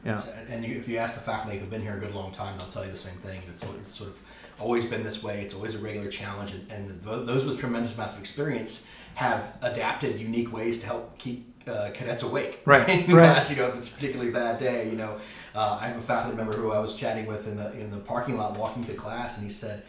yeah. 0.06 0.22
Yeah. 0.26 0.40
And 0.50 0.66
you, 0.66 0.78
if 0.78 0.88
you 0.88 0.98
ask 0.98 1.14
the 1.16 1.22
faculty 1.22 1.60
who've 1.60 1.70
been 1.70 1.84
here 1.84 1.96
a 1.96 2.00
good 2.00 2.16
long 2.16 2.32
time, 2.32 2.58
they'll 2.58 2.68
tell 2.68 2.86
you 2.86 2.92
the 2.92 2.98
same 2.98 3.18
thing. 3.18 3.42
It's, 3.48 3.62
it's 3.62 3.92
sort 3.92 4.10
of 4.10 4.18
always 4.60 4.86
been 4.86 5.04
this 5.04 5.22
way. 5.22 5.42
It's 5.42 5.54
always 5.54 5.76
a 5.76 5.80
regular 5.80 6.10
challenge, 6.10 6.54
and, 6.54 6.72
and 6.72 7.02
tho- 7.02 7.24
those 7.24 7.46
with 7.46 7.60
tremendous 7.60 7.94
amounts 7.94 8.16
of 8.16 8.20
experience 8.20 8.86
have 9.14 9.58
adapted 9.62 10.20
unique 10.20 10.52
ways 10.54 10.80
to 10.80 10.86
help 10.86 11.18
keep 11.20 11.50
uh, 11.68 11.92
cadets 11.94 12.24
awake. 12.24 12.62
Right, 12.66 12.88
in 12.90 13.00
right. 13.16 13.34
class, 13.34 13.50
you 13.50 13.58
know, 13.58 13.68
if 13.68 13.75
it's 13.75 13.90
a 13.90 13.94
particularly 13.94 14.31
bad 14.31 14.60
day, 14.60 14.90
you 14.90 14.96
know, 14.96 15.18
uh, 15.56 15.78
I 15.80 15.88
have 15.88 15.98
a 15.98 16.02
faculty 16.02 16.38
member 16.38 16.54
who 16.54 16.72
I 16.72 16.80
was 16.80 16.96
chatting 16.96 17.25
with 17.25 17.48
in 17.48 17.58
the 17.58 17.72
in 17.74 17.92
the 17.92 17.98
parking 17.98 18.38
lot 18.38 18.58
walking 18.58 18.84
to 18.86 18.94
class, 18.94 19.38
and 19.38 19.46
he 19.46 19.52
said. 19.52 19.84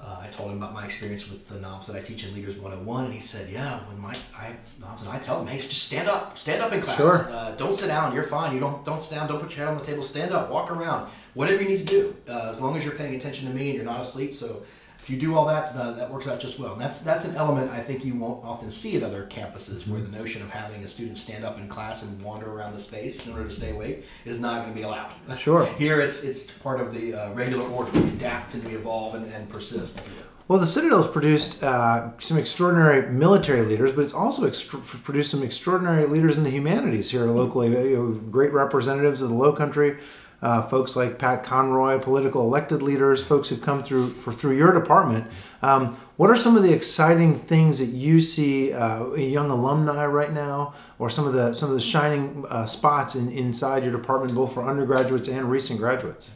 Uh, 0.00 0.16
I 0.22 0.28
told 0.28 0.52
him 0.52 0.58
about 0.58 0.74
my 0.74 0.84
experience 0.84 1.28
with 1.28 1.48
the 1.48 1.56
knobs 1.56 1.88
that 1.88 1.96
I 1.96 2.00
teach 2.00 2.22
in 2.22 2.32
Leaders 2.32 2.54
101, 2.54 3.06
and 3.06 3.12
he 3.12 3.18
said, 3.18 3.50
"Yeah, 3.50 3.80
when 3.88 3.98
my 3.98 4.14
I 4.38 4.54
knobs, 4.80 5.02
and 5.02 5.10
I 5.10 5.18
tell 5.18 5.38
them, 5.38 5.48
hey, 5.48 5.56
just 5.56 5.72
stand 5.72 6.08
up, 6.08 6.38
stand 6.38 6.62
up 6.62 6.72
in 6.72 6.80
class. 6.80 6.96
Sure. 6.96 7.28
Uh, 7.28 7.50
don't 7.56 7.74
sit 7.74 7.88
down. 7.88 8.14
You're 8.14 8.22
fine. 8.22 8.54
You 8.54 8.60
don't 8.60 8.84
don't 8.84 9.02
sit 9.02 9.16
down. 9.16 9.26
Don't 9.26 9.40
put 9.40 9.56
your 9.56 9.66
head 9.66 9.74
on 9.74 9.76
the 9.76 9.84
table. 9.84 10.04
Stand 10.04 10.32
up. 10.32 10.50
Walk 10.50 10.70
around. 10.70 11.10
Whatever 11.34 11.64
you 11.64 11.70
need 11.70 11.84
to 11.84 11.84
do, 11.84 12.16
uh, 12.28 12.48
as 12.48 12.60
long 12.60 12.76
as 12.76 12.84
you're 12.84 12.94
paying 12.94 13.16
attention 13.16 13.48
to 13.48 13.52
me 13.52 13.70
and 13.70 13.74
you're 13.74 13.84
not 13.84 14.00
asleep. 14.00 14.36
So 14.36 14.62
if 15.08 15.12
you 15.12 15.18
do 15.18 15.34
all 15.34 15.46
that, 15.46 15.74
uh, 15.74 15.92
that 15.92 16.12
works 16.12 16.28
out 16.28 16.38
just 16.38 16.58
well. 16.58 16.74
And 16.74 16.80
that's 16.82 17.00
that's 17.00 17.24
an 17.24 17.34
element 17.34 17.70
I 17.70 17.80
think 17.80 18.04
you 18.04 18.14
won't 18.14 18.44
often 18.44 18.70
see 18.70 18.94
at 18.94 19.02
other 19.02 19.26
campuses, 19.30 19.88
where 19.88 20.02
the 20.02 20.08
notion 20.08 20.42
of 20.42 20.50
having 20.50 20.84
a 20.84 20.88
student 20.88 21.16
stand 21.16 21.46
up 21.46 21.58
in 21.58 21.66
class 21.66 22.02
and 22.02 22.20
wander 22.20 22.52
around 22.52 22.74
the 22.74 22.78
space 22.78 23.26
in 23.26 23.32
order 23.32 23.46
to 23.46 23.50
stay 23.50 23.70
awake 23.70 24.04
is 24.26 24.38
not 24.38 24.60
going 24.60 24.68
to 24.68 24.78
be 24.78 24.82
allowed. 24.82 25.12
Sure. 25.38 25.64
Here, 25.64 26.00
it's 26.00 26.24
it's 26.24 26.50
part 26.50 26.78
of 26.78 26.92
the 26.92 27.14
uh, 27.14 27.32
regular 27.32 27.66
order. 27.70 27.90
We 27.92 28.08
adapt 28.08 28.52
and 28.52 28.62
we 28.64 28.74
evolve 28.74 29.14
and, 29.14 29.32
and 29.32 29.48
persist. 29.48 29.98
Well, 30.46 30.58
the 30.58 30.66
Citadel 30.66 31.02
has 31.02 31.10
produced 31.10 31.62
uh, 31.62 32.10
some 32.18 32.36
extraordinary 32.36 33.10
military 33.10 33.62
leaders, 33.62 33.92
but 33.92 34.02
it's 34.02 34.12
also 34.12 34.46
extr 34.46 34.82
produced 35.04 35.30
some 35.30 35.42
extraordinary 35.42 36.06
leaders 36.06 36.36
in 36.36 36.44
the 36.44 36.50
humanities 36.50 37.10
here 37.10 37.24
locally. 37.24 37.68
You 37.68 37.96
know, 37.96 38.10
great 38.30 38.52
representatives 38.52 39.22
of 39.22 39.30
the 39.30 39.34
Low 39.34 39.52
Country, 39.52 39.96
uh, 40.40 40.62
folks 40.68 40.96
like 40.96 41.18
Pat 41.18 41.44
Conroy, 41.44 41.98
political 41.98 42.42
elected 42.42 42.82
leaders, 42.82 43.24
folks 43.24 43.48
who've 43.48 43.60
come 43.60 43.82
through 43.82 44.08
for 44.10 44.32
through 44.32 44.56
your 44.56 44.72
department. 44.72 45.26
Um, 45.62 45.98
what 46.16 46.30
are 46.30 46.36
some 46.36 46.56
of 46.56 46.62
the 46.62 46.72
exciting 46.72 47.38
things 47.38 47.78
that 47.78 47.86
you 47.86 48.20
see 48.20 48.72
uh, 48.72 49.12
young 49.14 49.50
alumni 49.50 50.06
right 50.06 50.32
now, 50.32 50.74
or 50.98 51.10
some 51.10 51.26
of 51.26 51.32
the 51.32 51.52
some 51.54 51.68
of 51.68 51.74
the 51.74 51.80
shining 51.80 52.44
uh, 52.48 52.66
spots 52.66 53.14
in, 53.14 53.30
inside 53.32 53.82
your 53.82 53.92
department, 53.92 54.34
both 54.34 54.52
for 54.54 54.62
undergraduates 54.62 55.28
and 55.28 55.50
recent 55.50 55.78
graduates? 55.78 56.32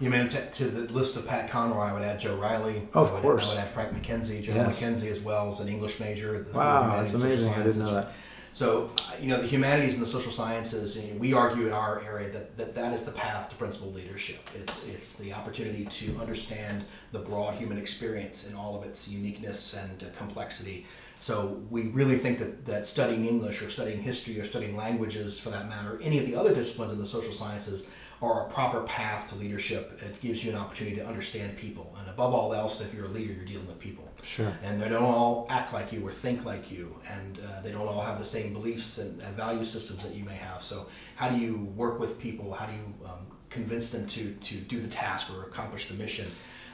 You 0.00 0.10
mean 0.10 0.28
to, 0.28 0.50
to 0.50 0.64
the 0.64 0.92
list 0.92 1.16
of 1.16 1.26
Pat 1.26 1.48
Conroy, 1.50 1.84
I 1.84 1.92
would 1.92 2.02
add 2.02 2.18
Joe 2.18 2.34
Riley. 2.36 2.88
Of 2.94 3.10
I 3.10 3.14
would, 3.14 3.22
course. 3.22 3.46
I 3.46 3.54
would 3.54 3.58
add 3.60 3.68
Frank 3.70 3.94
McKenzie. 3.94 4.42
Joe 4.42 4.54
Yes. 4.54 4.82
McKenzie 4.82 5.08
as 5.10 5.20
well 5.20 5.48
was 5.48 5.60
an 5.60 5.68
English 5.68 6.00
major. 6.00 6.34
at 6.34 6.50
the 6.52 6.58
Wow, 6.58 6.96
that's 7.00 7.14
amazing. 7.14 7.52
I 7.54 7.62
didn't 7.62 7.78
know 7.78 7.94
that. 7.94 8.12
So, 8.54 8.88
uh, 9.08 9.16
you 9.20 9.26
know, 9.26 9.40
the 9.40 9.48
humanities 9.48 9.94
and 9.94 10.02
the 10.02 10.06
social 10.06 10.30
sciences, 10.30 10.96
you 10.96 11.12
know, 11.12 11.18
we 11.18 11.32
argue 11.32 11.66
in 11.66 11.72
our 11.72 12.00
area 12.02 12.30
that, 12.30 12.56
that 12.56 12.72
that 12.76 12.92
is 12.92 13.02
the 13.02 13.10
path 13.10 13.50
to 13.50 13.56
principal 13.56 13.90
leadership. 13.90 14.48
It's 14.54 14.86
it's 14.86 15.16
the 15.16 15.32
opportunity 15.32 15.86
to 15.86 16.16
understand 16.20 16.84
the 17.10 17.18
broad 17.18 17.56
human 17.56 17.78
experience 17.78 18.48
in 18.48 18.54
all 18.54 18.76
of 18.78 18.84
its 18.84 19.08
uniqueness 19.08 19.74
and 19.74 20.04
uh, 20.04 20.06
complexity. 20.16 20.86
So 21.18 21.60
we 21.68 21.88
really 21.88 22.16
think 22.16 22.38
that, 22.38 22.64
that 22.64 22.86
studying 22.86 23.26
English 23.26 23.60
or 23.60 23.70
studying 23.70 24.00
history 24.00 24.38
or 24.38 24.44
studying 24.44 24.76
languages 24.76 25.40
for 25.40 25.50
that 25.50 25.68
matter, 25.68 25.98
any 26.00 26.20
of 26.20 26.26
the 26.26 26.36
other 26.36 26.54
disciplines 26.54 26.92
in 26.92 27.00
the 27.00 27.06
social 27.06 27.32
sciences 27.32 27.86
or 28.24 28.40
a 28.40 28.48
proper 28.48 28.80
path 28.84 29.26
to 29.26 29.34
leadership. 29.34 30.00
It 30.02 30.18
gives 30.22 30.42
you 30.42 30.50
an 30.50 30.56
opportunity 30.56 30.96
to 30.96 31.06
understand 31.06 31.58
people, 31.58 31.94
and 32.00 32.08
above 32.08 32.32
all 32.32 32.54
else, 32.54 32.80
if 32.80 32.94
you're 32.94 33.04
a 33.04 33.08
leader, 33.08 33.34
you're 33.34 33.44
dealing 33.44 33.66
with 33.66 33.78
people. 33.78 34.08
Sure. 34.22 34.50
And 34.62 34.80
they 34.80 34.88
don't 34.88 35.02
all 35.02 35.46
act 35.50 35.74
like 35.74 35.92
you 35.92 36.06
or 36.06 36.10
think 36.10 36.46
like 36.46 36.70
you, 36.70 36.96
and 37.06 37.38
uh, 37.38 37.60
they 37.60 37.70
don't 37.70 37.86
all 37.86 38.00
have 38.00 38.18
the 38.18 38.24
same 38.24 38.54
beliefs 38.54 38.96
and, 38.96 39.20
and, 39.20 39.36
value 39.36 39.66
systems 39.66 40.02
that 40.02 40.14
you 40.14 40.24
may 40.24 40.36
have. 40.36 40.62
So, 40.62 40.86
how 41.16 41.28
do 41.28 41.36
you 41.36 41.70
work 41.76 42.00
with 42.00 42.18
people? 42.18 42.50
How 42.54 42.64
do 42.64 42.72
you 42.72 42.94
um, 43.04 43.26
convince 43.50 43.90
them 43.90 44.06
to 44.06 44.32
to 44.32 44.54
do 44.56 44.80
the 44.80 44.88
task 44.88 45.30
or 45.30 45.42
accomplish 45.42 45.88
the 45.88 45.94
mission? 45.94 46.30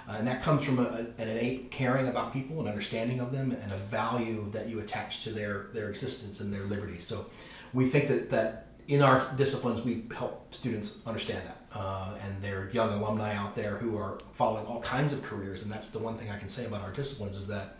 Uh, 0.09 0.12
and 0.19 0.26
that 0.28 0.42
comes 0.45 0.64
from 0.64 0.78
a, 0.78 1.07
an 1.19 1.28
innate 1.28 1.73
caring 1.73 2.07
about 2.07 2.33
people 2.33 2.61
and 2.61 2.69
understanding 2.69 3.19
of 3.19 3.33
them 3.33 3.50
and 3.50 3.73
a 3.73 3.76
value 3.76 4.49
that 4.52 4.69
you 4.69 4.78
attach 4.78 5.25
to 5.25 5.30
their 5.33 5.66
their 5.75 5.88
existence 5.90 6.38
and 6.38 6.52
their 6.52 6.66
liberty. 6.66 7.00
So, 7.00 7.26
we 7.73 7.88
think 7.88 8.07
that 8.07 8.30
that 8.30 8.70
in 8.89 9.03
our 9.03 9.33
disciplines, 9.37 9.85
we 9.85 10.05
help 10.15 10.53
students 10.53 11.01
understand 11.07 11.47
that. 11.47 11.57
Uh, 11.73 12.15
and 12.25 12.43
there 12.43 12.63
are 12.63 12.71
young 12.71 12.93
alumni 13.01 13.35
out 13.35 13.55
there 13.55 13.77
who 13.77 13.97
are 13.97 14.19
following 14.33 14.67
all 14.67 14.81
kinds 14.81 15.13
of 15.13 15.23
careers. 15.23 15.63
And 15.63 15.71
that's 15.71 15.91
the 15.91 15.99
one 15.99 16.17
thing 16.19 16.31
I 16.31 16.39
can 16.39 16.49
say 16.49 16.67
about 16.67 16.83
our 16.83 16.93
disciplines 16.93 17.37
is 17.37 17.47
that 17.49 17.77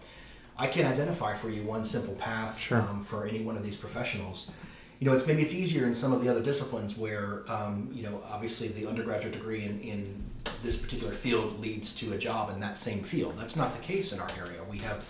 I 0.57 0.67
can't 0.67 0.87
identify 0.87 1.35
for 1.35 1.49
you 1.49 1.63
one 1.63 1.85
simple 1.85 2.15
path 2.15 2.59
sure. 2.59 2.83
um, 2.83 3.03
for 3.03 3.27
any 3.27 3.43
one 3.43 3.57
of 3.57 3.65
these 3.65 3.77
professionals. 3.77 4.51
You 4.99 5.09
know, 5.09 5.17
it's 5.17 5.27
maybe 5.27 5.43
it's 5.43 5.55
easier 5.55 5.87
in 5.87 5.95
some 5.95 6.13
of 6.13 6.23
the 6.23 6.29
other 6.29 6.43
disciplines 6.43 6.97
where, 6.99 7.45
um, 7.49 7.89
you 7.93 8.03
know, 8.03 8.23
obviously 8.31 8.69
the 8.69 8.87
undergraduate 8.87 9.33
degree 9.33 9.65
in, 9.65 9.81
in 9.81 10.23
this 10.63 10.77
particular 10.77 11.13
field 11.15 11.59
leads 11.59 11.95
to 11.95 12.13
a 12.13 12.19
job 12.19 12.51
in 12.51 12.61
that 12.61 12.77
same 12.77 13.03
field. 13.03 13.39
That's 13.39 13.57
not 13.57 13.75
the 13.75 13.83
case 13.83 14.13
in 14.13 14.21
our 14.21 14.29
area. 14.39 14.63
We 14.71 14.79
have, 14.79 15.03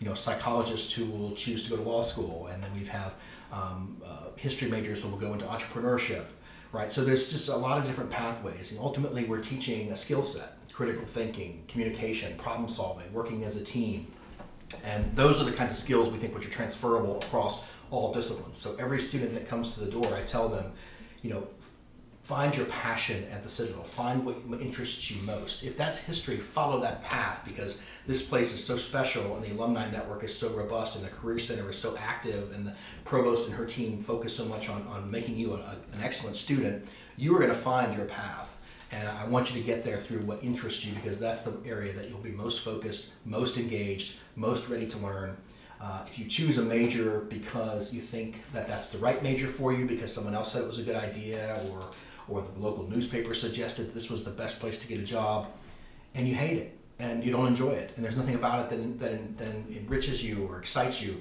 you 0.00 0.08
know, 0.08 0.14
psychologists 0.14 0.92
who 0.92 1.06
will 1.06 1.36
choose 1.36 1.62
to 1.64 1.70
go 1.70 1.76
to 1.76 1.82
law 1.82 2.02
school, 2.02 2.48
and 2.48 2.60
then 2.60 2.74
we 2.74 2.84
have 2.86 3.14
um, 3.52 4.00
uh, 4.04 4.30
history 4.36 4.68
majors 4.68 5.04
will 5.04 5.16
go 5.16 5.32
into 5.32 5.44
entrepreneurship, 5.46 6.24
right? 6.72 6.90
So 6.90 7.04
there's 7.04 7.30
just 7.30 7.48
a 7.48 7.56
lot 7.56 7.78
of 7.78 7.84
different 7.84 8.10
pathways, 8.10 8.70
and 8.70 8.80
ultimately 8.80 9.24
we're 9.24 9.42
teaching 9.42 9.92
a 9.92 9.96
skill 9.96 10.24
set: 10.24 10.56
critical 10.72 11.04
thinking, 11.06 11.62
communication, 11.68 12.36
problem 12.36 12.68
solving, 12.68 13.12
working 13.12 13.44
as 13.44 13.56
a 13.56 13.64
team, 13.64 14.06
and 14.84 15.14
those 15.14 15.40
are 15.40 15.44
the 15.44 15.52
kinds 15.52 15.72
of 15.72 15.78
skills 15.78 16.12
we 16.12 16.18
think 16.18 16.34
which 16.34 16.46
are 16.46 16.50
transferable 16.50 17.18
across 17.18 17.60
all 17.90 18.12
disciplines. 18.12 18.58
So 18.58 18.76
every 18.78 19.00
student 19.00 19.32
that 19.34 19.48
comes 19.48 19.74
to 19.74 19.80
the 19.80 19.90
door, 19.90 20.14
I 20.14 20.22
tell 20.22 20.48
them, 20.48 20.72
you 21.22 21.30
know, 21.30 21.46
Find 22.26 22.56
your 22.56 22.66
passion 22.66 23.24
at 23.30 23.44
the 23.44 23.48
Citadel. 23.48 23.84
Find 23.84 24.26
what 24.26 24.60
interests 24.60 25.08
you 25.12 25.22
most. 25.22 25.62
If 25.62 25.76
that's 25.76 25.96
history, 25.96 26.38
follow 26.38 26.80
that 26.80 27.04
path 27.04 27.42
because 27.44 27.80
this 28.06 28.22
place 28.22 28.52
is 28.52 28.62
so 28.62 28.76
special 28.76 29.34
and 29.34 29.44
the 29.44 29.52
alumni 29.52 29.90
network 29.90 30.22
is 30.22 30.36
so 30.36 30.48
robust 30.50 30.94
and 30.94 31.04
the 31.04 31.08
Career 31.08 31.38
Center 31.38 31.68
is 31.70 31.76
so 31.76 31.96
active 31.96 32.52
and 32.52 32.66
the 32.66 32.72
provost 33.04 33.46
and 33.46 33.54
her 33.54 33.66
team 33.66 33.98
focus 33.98 34.36
so 34.36 34.44
much 34.44 34.68
on, 34.68 34.86
on 34.86 35.10
making 35.10 35.36
you 35.36 35.54
a, 35.54 35.56
an 35.92 36.02
excellent 36.02 36.36
student. 36.36 36.86
You 37.16 37.34
are 37.34 37.38
going 37.40 37.50
to 37.50 37.56
find 37.56 37.96
your 37.96 38.06
path. 38.06 38.52
And 38.92 39.08
I 39.08 39.24
want 39.26 39.52
you 39.52 39.60
to 39.60 39.66
get 39.66 39.84
there 39.84 39.98
through 39.98 40.20
what 40.20 40.42
interests 40.44 40.84
you 40.84 40.94
because 40.94 41.18
that's 41.18 41.42
the 41.42 41.52
area 41.66 41.92
that 41.94 42.08
you'll 42.08 42.18
be 42.20 42.30
most 42.30 42.60
focused, 42.60 43.10
most 43.24 43.56
engaged, 43.56 44.14
most 44.36 44.68
ready 44.68 44.86
to 44.86 44.98
learn. 44.98 45.36
Uh, 45.80 46.04
if 46.06 46.18
you 46.18 46.26
choose 46.26 46.58
a 46.58 46.62
major 46.62 47.26
because 47.28 47.92
you 47.92 48.00
think 48.00 48.36
that 48.52 48.68
that's 48.68 48.88
the 48.90 48.98
right 48.98 49.22
major 49.24 49.48
for 49.48 49.72
you 49.72 49.84
because 49.84 50.14
someone 50.14 50.34
else 50.34 50.52
said 50.52 50.62
it 50.62 50.68
was 50.68 50.78
a 50.78 50.82
good 50.82 50.96
idea 50.96 51.60
or 51.70 51.90
or 52.28 52.42
the 52.42 52.60
local 52.60 52.88
newspaper 52.88 53.34
suggested 53.34 53.94
this 53.94 54.10
was 54.10 54.24
the 54.24 54.30
best 54.30 54.58
place 54.58 54.78
to 54.78 54.88
get 54.88 54.98
a 54.98 55.04
job, 55.04 55.46
and 56.16 56.26
you 56.26 56.34
hate 56.34 56.56
it 56.56 56.75
and 56.98 57.22
you 57.22 57.30
don't 57.30 57.46
enjoy 57.46 57.70
it, 57.70 57.92
and 57.96 58.04
there's 58.04 58.16
nothing 58.16 58.34
about 58.34 58.72
it 58.72 58.76
that, 58.76 59.00
that, 59.00 59.38
that 59.38 59.54
enriches 59.76 60.22
you 60.22 60.46
or 60.46 60.58
excites 60.58 61.00
you, 61.00 61.18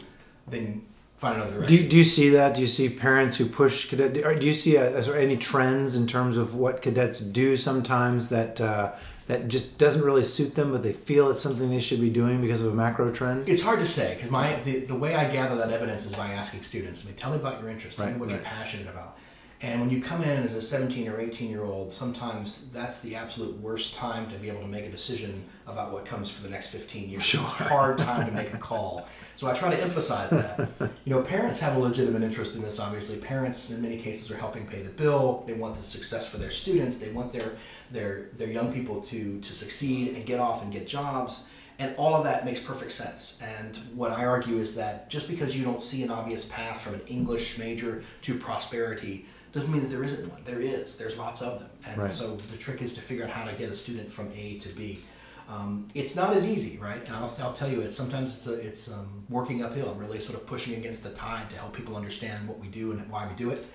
then 0.48 0.86
find 1.18 1.36
another 1.36 1.52
direction. 1.52 1.78
Do 1.78 1.84
you, 1.84 1.90
do 1.90 1.98
you 1.98 2.04
see 2.04 2.30
that? 2.30 2.56
Do 2.56 2.62
you 2.62 2.68
see 2.68 2.90
parents 2.90 3.36
who 3.36 3.46
push 3.46 3.90
cadet? 3.90 4.14
Do 4.14 4.46
you 4.46 4.54
see 4.54 4.76
a, 4.76 5.16
any 5.16 5.38
trends 5.38 5.96
in 5.96 6.08
terms 6.08 6.38
of 6.38 6.56
what 6.56 6.82
cadets 6.82 7.20
do 7.20 7.58
sometimes 7.58 8.30
that 8.30 8.62
uh, 8.62 8.94
that 9.28 9.48
just 9.48 9.78
doesn't 9.78 10.04
really 10.04 10.24
suit 10.24 10.56
them, 10.56 10.72
but 10.72 10.84
they 10.84 10.94
feel 10.94 11.30
it's 11.30 11.42
something 11.42 11.70
they 11.70 11.80
should 11.80 12.00
be 12.00 12.10
doing 12.10 12.42
because 12.42 12.62
of 12.62 12.72
a 12.72 12.76
macro 12.76 13.12
trend? 13.12 13.50
It's 13.50 13.62
hard 13.62 13.80
to 13.80 13.88
say 13.88 14.16
because 14.16 14.32
my 14.32 14.60
the, 14.62 14.80
the 14.80 14.96
way 14.96 15.16
I 15.16 15.30
gather 15.30 15.56
that 15.58 15.72
evidence 15.72 16.06
is 16.06 16.14
by 16.14 16.28
asking 16.34 16.64
students. 16.64 17.04
I 17.04 17.08
mean, 17.08 17.16
tell 17.16 17.32
me 17.32 17.38
about 17.38 17.60
your 17.60 17.70
interest. 17.70 17.98
Tell 17.98 18.06
right, 18.06 18.14
me 18.14 18.20
what 18.20 18.30
right. 18.30 18.36
you're 18.36 18.46
passionate 18.46 18.88
about. 18.88 19.18
And 19.66 19.82
when 19.82 19.90
you 19.90 20.00
come 20.00 20.22
in 20.22 20.44
as 20.44 20.54
a 20.54 20.62
17 20.62 21.08
or 21.08 21.20
18 21.20 21.50
year 21.50 21.64
old, 21.64 21.92
sometimes 21.92 22.70
that's 22.70 23.00
the 23.00 23.16
absolute 23.16 23.60
worst 23.60 23.96
time 23.96 24.30
to 24.30 24.38
be 24.38 24.48
able 24.48 24.62
to 24.62 24.68
make 24.68 24.86
a 24.86 24.92
decision 24.92 25.44
about 25.66 25.92
what 25.92 26.06
comes 26.06 26.30
for 26.30 26.44
the 26.44 26.50
next 26.50 26.68
15 26.68 27.10
years. 27.10 27.24
Sure. 27.24 27.42
It's 27.42 27.62
a 27.62 27.64
hard 27.64 27.98
time 27.98 28.28
to 28.28 28.32
make 28.32 28.54
a 28.54 28.60
call. 28.60 29.08
So 29.38 29.48
I 29.48 29.56
try 29.56 29.76
to 29.76 29.82
emphasize 29.82 30.30
that. 30.30 30.70
You 31.06 31.14
know, 31.14 31.22
parents 31.24 31.60
have 31.62 31.78
a 31.78 31.80
legitimate 31.80 32.22
interest 32.22 32.56
in 32.56 32.62
this, 32.62 32.80
obviously. 32.80 33.18
Parents, 33.18 33.72
in 33.72 33.82
many 33.82 33.98
cases, 33.98 34.30
are 34.30 34.38
helping 34.38 34.68
pay 34.68 34.84
the 34.84 34.92
bill. 34.92 35.44
They 35.48 35.54
want 35.54 35.76
the 35.76 35.82
success 35.82 36.30
for 36.30 36.38
their 36.38 36.52
students. 36.52 36.98
They 36.98 37.12
want 37.12 37.34
their, 37.34 37.54
their, 37.92 38.30
their 38.38 38.52
young 38.52 38.72
people 38.72 39.02
to, 39.02 39.40
to 39.40 39.54
succeed 39.54 40.16
and 40.16 40.28
get 40.28 40.40
off 40.40 40.62
and 40.62 40.72
get 40.72 40.88
jobs. 40.88 41.48
And 41.80 41.96
all 41.98 42.16
of 42.16 42.24
that 42.24 42.46
makes 42.46 42.60
perfect 42.60 42.92
sense. 42.92 43.40
And 43.42 43.78
what 43.96 44.12
I 44.12 44.26
argue 44.26 44.58
is 44.58 44.76
that 44.76 45.10
just 45.10 45.28
because 45.28 45.56
you 45.56 45.64
don't 45.64 45.82
see 45.82 46.04
an 46.04 46.12
obvious 46.12 46.46
path 46.46 46.82
from 46.82 46.94
an 46.94 47.02
English 47.08 47.58
major 47.58 48.04
to 48.22 48.38
prosperity 48.38 49.26
doesn't 49.56 49.72
mean 49.72 49.84
that 49.84 49.90
there 49.90 50.04
isn't 50.04 50.30
one. 50.30 50.42
There 50.44 50.60
is. 50.60 50.98
There's 50.98 51.18
lots 51.18 51.42
of 51.42 51.62
them. 51.62 51.70
And 51.88 51.98
right. 51.98 52.12
so 52.12 52.36
the 52.52 52.58
trick 52.58 52.82
is 52.82 52.94
to 52.94 53.02
figure 53.02 53.24
out 53.24 53.30
how 53.30 53.46
to 53.46 53.54
get 53.54 53.70
a 53.70 53.74
student 53.74 54.12
from 54.12 54.30
A 54.36 54.60
to 54.60 54.70
B. 54.76 55.02
Um, 55.48 55.88
it's 55.94 56.14
not 56.14 56.34
as 56.34 56.46
easy, 56.46 56.78
right? 56.78 57.02
And 57.06 57.16
I'll, 57.16 57.34
I'll 57.40 57.54
tell 57.54 57.70
you, 57.70 57.80
it's 57.80 57.96
sometimes 57.96 58.36
it's, 58.36 58.48
a, 58.48 58.54
it's 58.56 58.92
um, 58.92 59.24
working 59.30 59.64
uphill 59.64 59.92
and 59.92 60.02
really 60.02 60.20
sort 60.20 60.36
of 60.36 60.46
pushing 60.46 60.74
against 60.74 61.04
the 61.04 61.12
tide 61.12 61.50
to 61.52 61.56
help 61.56 61.72
people 61.72 61.96
understand 61.96 62.46
what 62.46 62.60
we 62.60 62.68
do 62.68 62.92
and 62.92 63.10
why 63.10 63.26
we 63.28 63.34
do 63.36 63.52
it. 63.52 63.66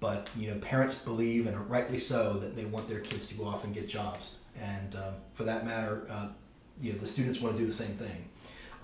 But 0.00 0.28
you 0.36 0.50
know, 0.50 0.58
parents 0.58 0.96
believe, 0.96 1.46
and 1.46 1.70
rightly 1.70 2.00
so, 2.00 2.38
that 2.38 2.56
they 2.56 2.64
want 2.64 2.88
their 2.88 3.00
kids 3.00 3.26
to 3.26 3.34
go 3.34 3.44
off 3.44 3.62
and 3.62 3.72
get 3.72 3.88
jobs. 3.88 4.38
And 4.60 4.96
um, 4.96 5.14
for 5.32 5.44
that 5.44 5.64
matter, 5.64 6.08
uh, 6.10 6.28
you 6.80 6.92
know, 6.92 6.98
the 6.98 7.06
students 7.06 7.40
want 7.40 7.54
to 7.54 7.60
do 7.60 7.66
the 7.66 7.72
same 7.72 7.94
thing. 7.98 8.24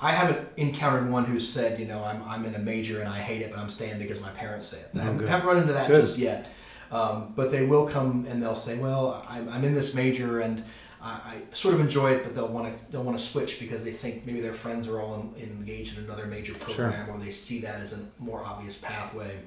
I 0.00 0.12
haven't 0.12 0.48
encountered 0.56 1.10
one 1.10 1.24
who 1.24 1.40
said, 1.40 1.80
you 1.80 1.86
know, 1.86 2.04
I'm, 2.04 2.22
I'm 2.24 2.44
in 2.44 2.54
a 2.54 2.58
major 2.58 3.00
and 3.00 3.08
I 3.08 3.18
hate 3.18 3.42
it, 3.42 3.50
but 3.50 3.58
I'm 3.58 3.68
staying 3.68 3.98
because 3.98 4.20
my 4.20 4.30
parents 4.30 4.66
say 4.66 4.78
it. 4.78 4.90
I 4.94 5.04
haven't, 5.04 5.26
haven't 5.26 5.46
run 5.46 5.58
into 5.58 5.72
that 5.72 5.88
good. 5.88 6.02
just 6.02 6.18
yet. 6.18 6.48
Um, 6.92 7.32
but 7.34 7.50
they 7.50 7.64
will 7.64 7.86
come 7.86 8.26
and 8.28 8.42
they'll 8.42 8.54
say, 8.54 8.78
well, 8.78 9.24
I'm, 9.28 9.48
I'm 9.48 9.64
in 9.64 9.74
this 9.74 9.94
major 9.94 10.40
and 10.40 10.62
I, 11.02 11.08
I 11.08 11.54
sort 11.54 11.74
of 11.74 11.80
enjoy 11.80 12.12
it, 12.12 12.24
but 12.24 12.34
they'll 12.34 12.48
want 12.48 12.66
to 12.66 12.92
they'll 12.92 13.02
want 13.02 13.18
to 13.18 13.24
switch 13.24 13.58
because 13.58 13.84
they 13.84 13.92
think 13.92 14.26
maybe 14.26 14.40
their 14.40 14.52
friends 14.52 14.88
are 14.88 15.00
all 15.00 15.14
in, 15.36 15.42
engaged 15.44 15.96
in 15.96 16.04
another 16.04 16.26
major 16.26 16.54
program, 16.54 17.06
sure. 17.06 17.14
or 17.14 17.18
they 17.18 17.30
see 17.30 17.60
that 17.60 17.80
as 17.80 17.92
a 17.92 17.98
more 18.18 18.44
obvious 18.44 18.76
pathway. 18.76 19.38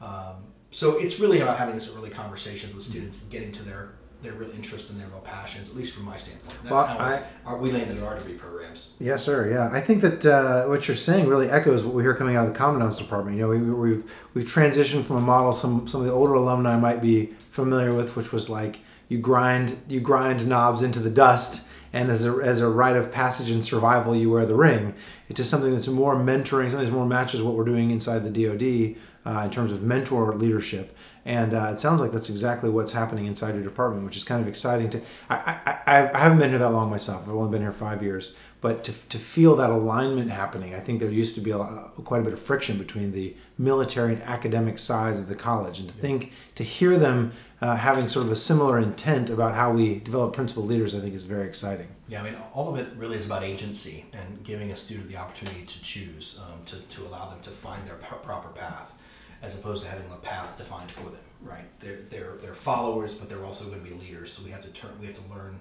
Um, 0.00 0.44
so 0.70 0.98
it's 0.98 1.20
really 1.20 1.40
about 1.40 1.58
having 1.58 1.74
this 1.74 1.90
early 1.94 2.10
conversations 2.10 2.74
with 2.74 2.82
students 2.82 3.22
and 3.22 3.30
getting 3.30 3.52
to 3.52 3.62
their 3.62 3.92
their 4.24 4.32
real 4.32 4.50
interest 4.52 4.90
and 4.90 4.98
their 4.98 5.06
real 5.08 5.20
passions, 5.20 5.68
at 5.68 5.76
least 5.76 5.92
from 5.92 6.04
my 6.04 6.16
standpoint. 6.16 6.56
That's 6.62 6.72
well, 6.72 6.86
how 6.86 6.98
I, 6.98 7.22
our, 7.44 7.58
we 7.58 7.70
landed 7.70 7.98
in 7.98 8.02
our 8.02 8.16
degree 8.16 8.34
programs. 8.34 8.94
Yes, 8.98 9.22
sir. 9.22 9.50
Yeah, 9.50 9.68
I 9.70 9.80
think 9.80 10.00
that 10.00 10.24
uh, 10.24 10.64
what 10.64 10.88
you're 10.88 10.96
saying 10.96 11.28
really 11.28 11.50
echoes 11.50 11.84
what 11.84 11.94
we 11.94 12.02
hear 12.02 12.14
coming 12.14 12.34
out 12.34 12.46
of 12.46 12.52
the 12.52 12.58
commandant's 12.58 12.98
department. 12.98 13.36
You 13.36 13.42
know, 13.42 13.48
we, 13.50 13.60
we've 13.60 14.10
we've 14.32 14.46
transitioned 14.46 15.04
from 15.04 15.16
a 15.16 15.20
model 15.20 15.52
some 15.52 15.86
some 15.86 16.00
of 16.00 16.06
the 16.06 16.12
older 16.12 16.34
alumni 16.34 16.76
might 16.76 17.02
be 17.02 17.34
familiar 17.50 17.94
with, 17.94 18.16
which 18.16 18.32
was 18.32 18.48
like 18.48 18.80
you 19.08 19.18
grind 19.18 19.76
you 19.88 20.00
grind 20.00 20.48
knobs 20.48 20.82
into 20.82 21.00
the 21.00 21.10
dust 21.10 21.68
and 21.94 22.10
as 22.10 22.24
a, 22.24 22.32
as 22.42 22.60
a 22.60 22.68
rite 22.68 22.96
of 22.96 23.12
passage 23.12 23.50
and 23.50 23.64
survival, 23.64 24.16
you 24.16 24.28
wear 24.28 24.44
the 24.44 24.54
ring. 24.54 24.92
It's 25.28 25.36
just 25.36 25.48
something 25.48 25.70
that's 25.70 25.86
more 25.86 26.16
mentoring, 26.16 26.70
something 26.70 26.86
that 26.86 26.92
more 26.92 27.06
matches 27.06 27.40
what 27.40 27.54
we're 27.54 27.64
doing 27.64 27.92
inside 27.92 28.24
the 28.24 28.30
DoD 28.30 28.96
uh, 29.24 29.44
in 29.44 29.50
terms 29.52 29.70
of 29.70 29.82
mentor 29.82 30.34
leadership. 30.34 30.96
And 31.26 31.54
uh, 31.54 31.72
it 31.72 31.80
sounds 31.80 32.00
like 32.00 32.12
that's 32.12 32.28
exactly 32.28 32.68
what's 32.68 32.92
happening 32.92 33.26
inside 33.26 33.54
your 33.54 33.64
department, 33.64 34.04
which 34.04 34.16
is 34.16 34.24
kind 34.24 34.42
of 34.42 34.48
exciting. 34.48 34.90
To 34.90 35.00
I, 35.30 35.58
I, 35.86 36.10
I 36.12 36.18
haven't 36.18 36.38
been 36.38 36.50
here 36.50 36.58
that 36.58 36.70
long 36.70 36.90
myself. 36.90 37.22
I've 37.22 37.34
only 37.34 37.50
been 37.50 37.62
here 37.62 37.72
five 37.72 38.02
years, 38.02 38.34
but 38.60 38.84
to, 38.84 38.92
to 38.92 39.18
feel 39.18 39.56
that 39.56 39.70
alignment 39.70 40.30
happening, 40.30 40.74
I 40.74 40.80
think 40.80 41.00
there 41.00 41.08
used 41.08 41.34
to 41.36 41.40
be 41.40 41.52
a, 41.52 41.58
quite 42.04 42.20
a 42.20 42.24
bit 42.24 42.34
of 42.34 42.40
friction 42.40 42.76
between 42.76 43.10
the 43.10 43.34
military 43.56 44.12
and 44.12 44.22
academic 44.24 44.78
sides 44.78 45.18
of 45.18 45.28
the 45.28 45.34
college, 45.34 45.78
and 45.78 45.88
to 45.88 45.94
think 45.94 46.32
to 46.56 46.62
hear 46.62 46.98
them 46.98 47.32
uh, 47.62 47.74
having 47.74 48.06
sort 48.06 48.26
of 48.26 48.32
a 48.32 48.36
similar 48.36 48.78
intent 48.78 49.30
about 49.30 49.54
how 49.54 49.72
we 49.72 50.00
develop 50.00 50.34
principal 50.34 50.64
leaders, 50.64 50.94
I 50.94 51.00
think 51.00 51.14
is 51.14 51.24
very 51.24 51.46
exciting. 51.46 51.88
Yeah, 52.08 52.20
I 52.20 52.24
mean, 52.24 52.36
all 52.52 52.68
of 52.68 52.78
it 52.78 52.88
really 52.98 53.16
is 53.16 53.24
about 53.24 53.42
agency 53.42 54.04
and 54.12 54.44
giving 54.44 54.72
a 54.72 54.76
student 54.76 55.08
the 55.08 55.16
opportunity 55.16 55.64
to 55.64 55.82
choose, 55.82 56.38
um, 56.44 56.62
to, 56.66 56.76
to 56.76 57.06
allow 57.06 57.30
them 57.30 57.40
to 57.40 57.50
find 57.50 57.86
their 57.86 57.96
p- 57.96 58.16
proper 58.22 58.50
path 58.50 59.00
as 59.44 59.54
opposed 59.54 59.82
to 59.82 59.88
having 59.88 60.10
a 60.10 60.16
path 60.16 60.56
defined 60.56 60.90
for 60.90 61.04
them, 61.04 61.24
right? 61.42 61.64
They're 61.80 62.00
they're 62.10 62.36
they're 62.40 62.54
followers, 62.54 63.14
but 63.14 63.28
they're 63.28 63.44
also 63.44 63.66
going 63.66 63.84
to 63.84 63.90
be 63.90 63.94
leaders. 63.94 64.32
So 64.32 64.42
we 64.42 64.50
have 64.50 64.62
to 64.62 64.68
turn, 64.68 64.90
we 65.00 65.06
have 65.06 65.16
to 65.16 65.34
learn, 65.34 65.58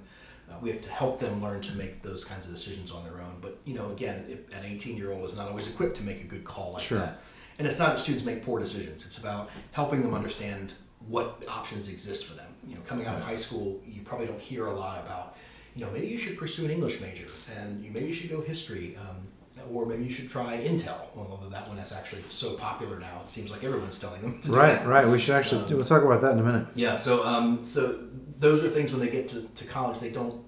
uh, 0.49 0.55
we 0.61 0.69
have 0.69 0.81
to 0.81 0.89
help 0.89 1.19
them 1.19 1.41
learn 1.41 1.61
to 1.61 1.73
make 1.73 2.01
those 2.01 2.23
kinds 2.23 2.45
of 2.45 2.51
decisions 2.51 2.91
on 2.91 3.03
their 3.03 3.21
own. 3.21 3.37
But 3.41 3.57
you 3.65 3.73
know, 3.73 3.91
again, 3.91 4.25
if 4.29 4.55
an 4.57 4.65
18 4.65 4.97
year 4.97 5.11
old 5.11 5.25
is 5.25 5.35
not 5.35 5.49
always 5.49 5.67
equipped 5.67 5.97
to 5.97 6.03
make 6.03 6.21
a 6.21 6.25
good 6.25 6.45
call 6.45 6.73
like 6.73 6.83
sure. 6.83 6.99
that. 6.99 7.21
And 7.59 7.67
it's 7.67 7.77
not 7.77 7.89
that 7.89 7.99
students 7.99 8.25
make 8.25 8.43
poor 8.43 8.59
decisions. 8.59 9.05
It's 9.05 9.19
about 9.19 9.51
helping 9.73 10.01
them 10.01 10.15
understand 10.15 10.73
what 11.07 11.45
options 11.47 11.87
exist 11.87 12.25
for 12.25 12.33
them. 12.33 12.47
You 12.67 12.75
know, 12.75 12.81
coming 12.87 13.05
out 13.05 13.15
of 13.15 13.23
high 13.23 13.35
school, 13.35 13.79
you 13.85 14.01
probably 14.01 14.25
don't 14.25 14.41
hear 14.41 14.67
a 14.67 14.73
lot 14.73 15.03
about 15.03 15.37
you 15.75 15.83
know, 15.83 15.91
maybe 15.91 16.07
you 16.07 16.17
should 16.19 16.37
pursue 16.37 16.65
an 16.65 16.71
English 16.71 17.01
major, 17.01 17.27
and 17.57 17.83
you, 17.83 17.91
maybe 17.91 18.05
you 18.07 18.13
should 18.13 18.29
go 18.29 18.41
history. 18.41 18.95
Um, 18.95 19.27
or 19.71 19.85
maybe 19.85 20.03
you 20.03 20.11
should 20.11 20.29
try 20.29 20.57
Intel, 20.57 20.95
although 21.15 21.49
that 21.49 21.67
one 21.67 21.77
is 21.79 21.91
actually 21.91 22.23
so 22.29 22.55
popular 22.55 22.99
now. 22.99 23.21
It 23.23 23.29
seems 23.29 23.51
like 23.51 23.63
everyone's 23.63 23.97
telling 23.97 24.21
them. 24.21 24.41
To 24.41 24.51
right, 24.51 24.71
do 24.71 24.75
that. 24.79 24.87
right. 24.87 25.07
We 25.07 25.19
should 25.19 25.35
actually 25.35 25.61
Um, 25.63 25.77
we'll 25.77 25.85
talk 25.85 26.03
about 26.03 26.21
that 26.21 26.31
in 26.31 26.39
a 26.39 26.43
minute. 26.43 26.67
Yeah, 26.75 26.95
so 26.95 27.23
um, 27.25 27.65
so 27.65 27.99
those 28.39 28.63
are 28.63 28.69
things 28.69 28.91
when 28.91 28.99
they 28.99 29.09
get 29.09 29.29
to, 29.29 29.41
to 29.41 29.65
college, 29.65 29.99
they 29.99 30.11
don't 30.11 30.43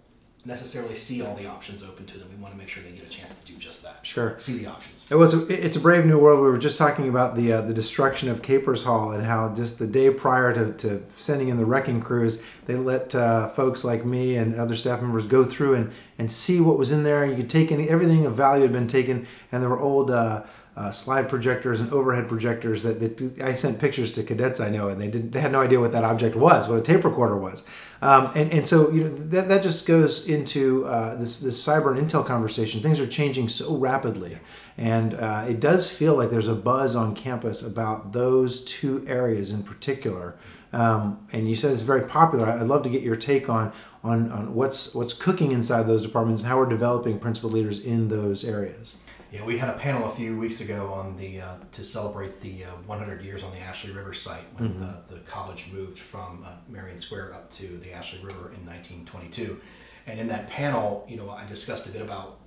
necessarily 0.45 0.95
see 0.95 1.23
all 1.23 1.35
the 1.35 1.47
options 1.47 1.83
open 1.83 2.05
to 2.05 2.19
them. 2.19 2.29
We 2.29 2.41
want 2.41 2.53
to 2.53 2.57
make 2.57 2.69
sure 2.69 2.83
they 2.83 2.91
get 2.91 3.05
a 3.05 3.09
chance 3.09 3.29
to 3.29 3.51
do 3.51 3.57
just 3.57 3.81
that. 3.83 3.99
Sure. 4.03 4.37
See 4.37 4.57
the 4.57 4.67
options. 4.67 5.05
It 5.09 5.15
was 5.15 5.33
a, 5.33 5.47
it's 5.47 5.75
a 5.75 5.79
brave 5.79 6.05
new 6.05 6.19
world. 6.19 6.39
We 6.41 6.49
were 6.49 6.57
just 6.57 6.77
talking 6.77 7.09
about 7.09 7.35
the 7.35 7.53
uh, 7.53 7.61
the 7.61 7.73
destruction 7.73 8.29
of 8.29 8.41
Capers 8.41 8.83
Hall 8.83 9.11
and 9.11 9.25
how 9.25 9.53
just 9.53 9.79
the 9.79 9.87
day 9.87 10.11
prior 10.11 10.53
to, 10.53 10.73
to 10.73 11.03
sending 11.17 11.49
in 11.49 11.57
the 11.57 11.65
wrecking 11.65 11.99
crews, 11.99 12.43
they 12.67 12.75
let 12.75 13.15
uh, 13.15 13.49
folks 13.49 13.83
like 13.83 14.05
me 14.05 14.35
and 14.35 14.55
other 14.59 14.75
staff 14.75 15.01
members 15.01 15.25
go 15.25 15.43
through 15.43 15.75
and, 15.75 15.91
and 16.19 16.31
see 16.31 16.59
what 16.59 16.77
was 16.77 16.91
in 16.91 17.03
there. 17.03 17.25
You 17.25 17.35
could 17.35 17.49
take 17.49 17.71
any 17.71 17.89
everything 17.89 18.25
of 18.25 18.35
value 18.35 18.61
had 18.61 18.73
been 18.73 18.87
taken, 18.87 19.27
and 19.51 19.63
there 19.63 19.69
were 19.69 19.79
old 19.79 20.11
uh, 20.11 20.43
uh, 20.77 20.91
slide 20.91 21.29
projectors 21.29 21.79
and 21.79 21.91
overhead 21.91 22.27
projectors 22.27 22.83
that, 22.83 22.99
that 22.99 23.41
I 23.41 23.53
sent 23.53 23.79
pictures 23.79 24.11
to 24.13 24.23
cadets 24.23 24.59
I 24.59 24.69
know, 24.69 24.89
and 24.89 25.01
they 25.01 25.07
didn't 25.07 25.31
they 25.31 25.39
had 25.39 25.51
no 25.51 25.61
idea 25.61 25.79
what 25.79 25.93
that 25.93 26.03
object 26.03 26.35
was, 26.35 26.67
what 26.67 26.79
a 26.79 26.81
tape 26.81 27.03
recorder 27.03 27.37
was. 27.37 27.65
Um, 28.01 28.31
and, 28.35 28.51
and 28.51 28.67
so 28.67 28.91
you 28.91 29.05
know 29.05 29.09
that, 29.09 29.47
that 29.47 29.63
just 29.63 29.85
goes 29.85 30.27
into 30.27 30.85
uh, 30.85 31.15
this 31.15 31.39
this 31.39 31.65
cyber 31.65 31.97
and 31.97 32.09
intel 32.09 32.25
conversation. 32.25 32.81
Things 32.81 32.99
are 32.99 33.07
changing 33.07 33.49
so 33.49 33.75
rapidly, 33.75 34.37
and 34.77 35.13
uh, 35.13 35.45
it 35.47 35.59
does 35.59 35.89
feel 35.89 36.15
like 36.15 36.29
there's 36.29 36.49
a 36.49 36.55
buzz 36.55 36.95
on 36.95 37.15
campus 37.15 37.61
about 37.61 38.11
those 38.11 38.63
two 38.65 39.05
areas 39.07 39.51
in 39.51 39.63
particular. 39.63 40.35
Um, 40.73 41.25
and 41.31 41.47
you 41.47 41.55
said 41.55 41.71
it's 41.71 41.83
very 41.83 42.01
popular. 42.01 42.47
I'd 42.47 42.67
love 42.67 42.83
to 42.83 42.89
get 42.89 43.01
your 43.01 43.15
take 43.15 43.47
on, 43.47 43.71
on 44.03 44.29
on 44.31 44.53
what's 44.53 44.93
what's 44.93 45.13
cooking 45.13 45.53
inside 45.53 45.83
those 45.83 46.01
departments 46.01 46.41
and 46.41 46.49
how 46.49 46.57
we're 46.57 46.65
developing 46.65 47.17
principal 47.17 47.49
leaders 47.49 47.79
in 47.85 48.09
those 48.09 48.43
areas. 48.43 48.97
Yeah, 49.31 49.43
we 49.43 49.57
had 49.57 49.69
a 49.69 49.73
panel 49.77 50.05
a 50.05 50.11
few 50.15 50.37
weeks 50.37 50.61
ago 50.61 50.93
on 50.93 51.17
the 51.17 51.41
uh, 51.41 51.55
to 51.73 51.83
celebrate 51.83 52.39
the 52.41 52.65
uh, 52.65 52.69
100 52.85 53.21
years 53.23 53.43
on 53.43 53.51
the 53.51 53.59
Ashley 53.59 53.91
River 53.91 54.13
site 54.13 54.45
when 54.55 54.73
Mhm. 54.75 54.79
the, 55.09 55.15
the 55.15 55.19
college 55.21 55.65
moved 55.73 55.99
from 55.99 56.43
uh, 56.45 56.51
Marion 56.69 56.97
Square 56.99 57.33
up 57.33 57.49
to 57.51 57.77
the 57.79 57.91
Ashley 57.91 58.19
River 58.19 58.53
in 58.53 58.65
1922. 58.65 59.59
And 60.07 60.19
in 60.19 60.27
that 60.27 60.47
panel, 60.49 61.05
you 61.09 61.17
know, 61.17 61.29
I 61.31 61.45
discussed 61.47 61.87
a 61.87 61.89
bit 61.89 62.01
about 62.01 62.37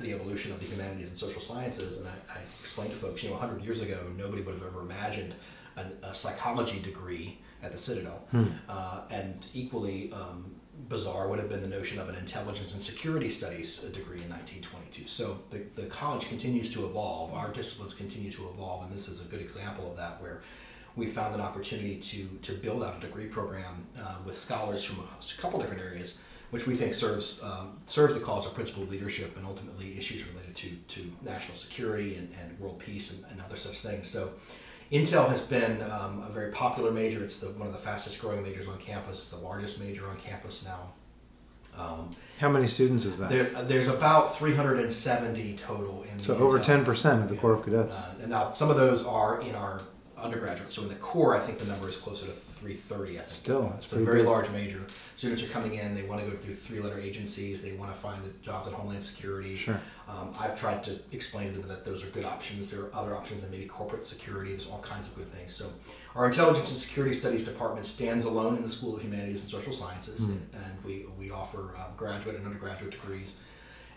the 0.00 0.12
evolution 0.12 0.52
of 0.52 0.60
the 0.60 0.66
humanities 0.66 1.08
and 1.08 1.18
social 1.18 1.42
sciences, 1.42 1.98
and 1.98 2.06
I, 2.06 2.12
I 2.36 2.40
explained 2.60 2.92
to 2.92 2.96
folks, 2.96 3.22
you 3.22 3.30
know, 3.30 3.36
100 3.36 3.64
years 3.64 3.80
ago, 3.82 3.98
nobody 4.16 4.42
would 4.42 4.54
have 4.54 4.64
ever 4.64 4.80
imagined 4.82 5.34
an, 5.76 5.92
a 6.04 6.14
psychology 6.14 6.78
degree 6.80 7.38
at 7.62 7.72
the 7.72 7.78
Citadel, 7.78 8.22
Hmm. 8.30 8.44
uh, 8.68 9.00
and 9.10 9.44
equally 9.52 10.12
um, 10.12 10.54
bizarre 10.88 11.28
would 11.28 11.38
have 11.38 11.48
been 11.48 11.60
the 11.60 11.68
notion 11.68 11.98
of 11.98 12.08
an 12.08 12.14
intelligence 12.14 12.72
and 12.72 12.82
security 12.82 13.28
studies 13.28 13.84
uh, 13.84 13.88
degree 13.88 14.22
in 14.22 14.28
1922. 14.28 15.08
So 15.08 15.38
the, 15.50 15.64
the 15.74 15.86
college 15.86 16.28
continues 16.28 16.72
to 16.74 16.86
evolve, 16.86 17.32
our 17.34 17.50
disciplines 17.52 17.94
continue 17.94 18.30
to 18.32 18.48
evolve, 18.48 18.84
and 18.84 18.92
this 18.92 19.08
is 19.08 19.20
a 19.20 19.24
good 19.24 19.40
example 19.40 19.90
of 19.90 19.96
that 19.96 20.20
where 20.20 20.42
we 20.96 21.06
found 21.06 21.34
an 21.34 21.40
opportunity 21.40 21.96
to, 21.96 22.28
to 22.42 22.52
build 22.52 22.82
out 22.82 22.96
a 22.96 23.00
degree 23.00 23.26
program 23.26 23.86
uh, 24.00 24.16
with 24.24 24.36
scholars 24.36 24.84
from 24.84 25.00
a 25.00 25.40
couple 25.40 25.60
different 25.60 25.82
areas, 25.82 26.18
which 26.50 26.66
we 26.66 26.74
think 26.74 26.94
serves 26.94 27.42
um, 27.42 27.78
serves 27.86 28.14
the 28.14 28.20
cause 28.20 28.46
of 28.46 28.54
principal 28.54 28.82
leadership 28.84 29.36
and 29.36 29.46
ultimately 29.46 29.96
issues 29.98 30.26
related 30.28 30.56
to, 30.56 30.70
to 30.88 31.10
national 31.22 31.56
security 31.56 32.16
and, 32.16 32.34
and 32.42 32.58
world 32.58 32.78
peace 32.78 33.12
and, 33.12 33.24
and 33.30 33.40
other 33.40 33.56
such 33.56 33.80
things. 33.80 34.08
So 34.08 34.32
Intel 34.92 35.28
has 35.28 35.40
been 35.40 35.82
um, 35.90 36.24
a 36.26 36.30
very 36.32 36.50
popular 36.50 36.90
major. 36.90 37.22
It's 37.22 37.38
the, 37.38 37.48
one 37.50 37.66
of 37.66 37.72
the 37.72 37.78
fastest 37.78 38.20
growing 38.20 38.42
majors 38.42 38.68
on 38.68 38.78
campus. 38.78 39.18
It's 39.18 39.28
the 39.28 39.36
largest 39.36 39.78
major 39.78 40.08
on 40.08 40.16
campus 40.16 40.64
now. 40.64 40.92
Um, 41.76 42.10
How 42.38 42.48
many 42.48 42.66
students 42.66 43.04
is 43.04 43.18
that? 43.18 43.28
there, 43.28 43.44
there's 43.64 43.88
about 43.88 44.36
370 44.36 45.54
total 45.56 46.04
in 46.10 46.18
so 46.18 46.36
over 46.36 46.58
Intel. 46.58 46.84
10% 46.84 47.22
of 47.22 47.28
the 47.28 47.36
Corps 47.36 47.54
of 47.54 47.62
Cadets. 47.62 47.96
Uh, 47.96 48.14
and 48.22 48.30
now 48.30 48.50
some 48.50 48.70
of 48.70 48.76
those 48.76 49.04
are 49.04 49.40
in 49.42 49.54
our 49.54 49.82
undergraduate. 50.22 50.70
So 50.72 50.82
in 50.82 50.88
the 50.88 50.94
Corps, 50.96 51.36
I 51.36 51.40
think 51.40 51.58
the 51.58 51.64
number 51.66 51.88
is 51.88 51.96
closer 51.96 52.26
to 52.26 52.32
330. 52.32 53.16
I 53.18 53.20
think. 53.20 53.30
Still, 53.30 53.62
that's 53.70 53.84
it's 53.86 53.92
a 53.92 54.04
very 54.04 54.18
big. 54.18 54.26
large 54.26 54.50
major. 54.50 54.80
Students 55.16 55.42
are 55.42 55.48
coming 55.48 55.74
in. 55.74 55.94
They 55.94 56.02
want 56.02 56.22
to 56.24 56.30
go 56.30 56.36
through 56.36 56.54
three-letter 56.54 56.98
agencies. 56.98 57.62
They 57.62 57.72
want 57.72 57.92
to 57.92 57.98
find 57.98 58.20
jobs 58.42 58.68
at 58.68 58.74
Homeland 58.74 59.04
Security. 59.04 59.56
Sure. 59.56 59.80
Um, 60.08 60.34
I've 60.38 60.58
tried 60.58 60.82
to 60.84 60.98
explain 61.12 61.52
to 61.52 61.58
them 61.58 61.68
that 61.68 61.84
those 61.84 62.02
are 62.04 62.08
good 62.08 62.24
options. 62.24 62.70
There 62.70 62.82
are 62.82 62.90
other 62.94 63.14
options 63.16 63.42
than 63.42 63.50
maybe 63.50 63.66
corporate 63.66 64.04
security. 64.04 64.50
There's 64.52 64.66
all 64.68 64.80
kinds 64.80 65.06
of 65.06 65.14
good 65.16 65.32
things. 65.32 65.54
So 65.54 65.66
our 66.14 66.26
Intelligence 66.26 66.70
and 66.70 66.78
Security 66.78 67.14
Studies 67.14 67.44
department 67.44 67.86
stands 67.86 68.24
alone 68.24 68.56
in 68.56 68.62
the 68.62 68.68
School 68.68 68.96
of 68.96 69.02
Humanities 69.02 69.40
and 69.42 69.50
Social 69.50 69.72
Sciences, 69.72 70.20
Hmm. 70.20 70.36
and 70.54 70.84
we 70.84 71.06
we 71.18 71.30
offer 71.30 71.74
uh, 71.78 71.84
graduate 71.96 72.36
and 72.36 72.46
undergraduate 72.46 72.90
degrees. 72.90 73.36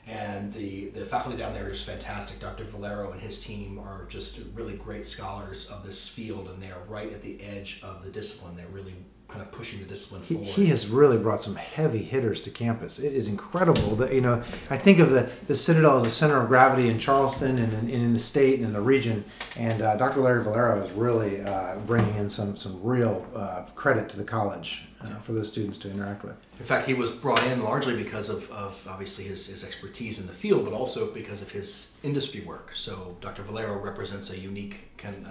And 0.08 0.52
the, 0.52 0.88
the 0.88 1.06
faculty 1.06 1.38
down 1.38 1.54
there 1.54 1.70
is 1.70 1.84
fantastic. 1.84 2.40
Dr. 2.40 2.66
Valero 2.66 3.12
and 3.12 3.22
his 3.22 3.44
team 3.44 3.80
are 3.80 4.06
just 4.10 4.40
really 4.54 4.76
great 4.76 5.08
scholars 5.08 5.68
of 5.68 5.86
this 5.86 6.10
field, 6.10 6.50
and 6.50 6.62
they 6.62 6.72
are 6.72 6.82
right 6.88 7.14
at 7.14 7.22
the 7.22 7.40
edge 7.42 7.80
of 7.84 8.04
the 8.04 8.10
discipline. 8.10 8.56
They're 8.56 8.68
really 8.68 8.96
kind 9.32 9.42
of 9.42 9.52
pushing 9.52 9.80
the 9.80 9.86
discipline 9.86 10.22
He, 10.24 10.36
forward. 10.36 10.50
he 10.50 10.66
has 10.68 10.88
really 10.88 11.18
brought 11.18 11.42
some 11.42 11.56
heavy 11.56 12.04
hitters 12.04 12.42
to 12.42 12.52
campus. 12.52 13.00
It 13.00 13.14
is 13.14 13.28
incredible 13.28 13.96
that 13.96 14.14
you 14.14 14.22
know. 14.22 14.44
I 14.70 14.78
think 14.78 15.00
of 15.00 15.12
the, 15.12 15.30
the 15.48 15.56
Citadel 15.56 15.96
as 15.96 16.04
a 16.04 16.10
center 16.10 16.42
of 16.42 16.48
gravity 16.50 16.90
in 16.90 17.00
Charleston 17.00 17.58
and 17.58 17.72
in, 17.74 17.80
and 17.80 17.90
in 17.90 18.14
the 18.14 18.20
state 18.20 18.56
and 18.60 18.66
in 18.66 18.74
the 18.74 18.82
region, 18.82 19.24
and 19.58 19.82
uh, 19.82 19.96
Dr. 19.96 20.20
Larry 20.22 20.44
Valero 20.44 20.84
is 20.84 20.92
really 20.92 21.42
uh, 21.42 21.78
bringing 21.88 22.16
in 22.18 22.30
some 22.30 22.58
some 22.58 22.84
real 22.84 23.26
uh, 23.34 23.64
credit 23.76 24.10
to 24.10 24.18
the 24.18 24.24
college 24.24 24.84
uh, 25.02 25.08
for 25.20 25.32
those 25.32 25.48
students 25.48 25.78
to 25.80 25.90
interact 25.90 26.24
with. 26.24 26.36
In 26.60 26.66
fact, 26.66 26.86
he 26.86 26.94
was 26.94 27.10
brought 27.12 27.44
in 27.48 27.64
largely 27.64 27.96
because 27.96 28.30
of, 28.30 28.50
of 28.52 28.86
obviously 28.88 29.24
his, 29.24 29.48
his 29.48 29.64
expertise 29.64 30.20
in 30.20 30.28
the 30.28 30.34
field, 30.34 30.66
but 30.66 30.74
also 30.74 31.12
because 31.12 31.42
of 31.42 31.50
his 31.50 31.92
industry 32.04 32.42
work. 32.42 32.72
So 32.76 33.18
Dr. 33.22 33.42
Valero 33.44 33.80
represents 33.80 34.30
a 34.30 34.38
unique 34.38 34.96
can, 34.98 35.26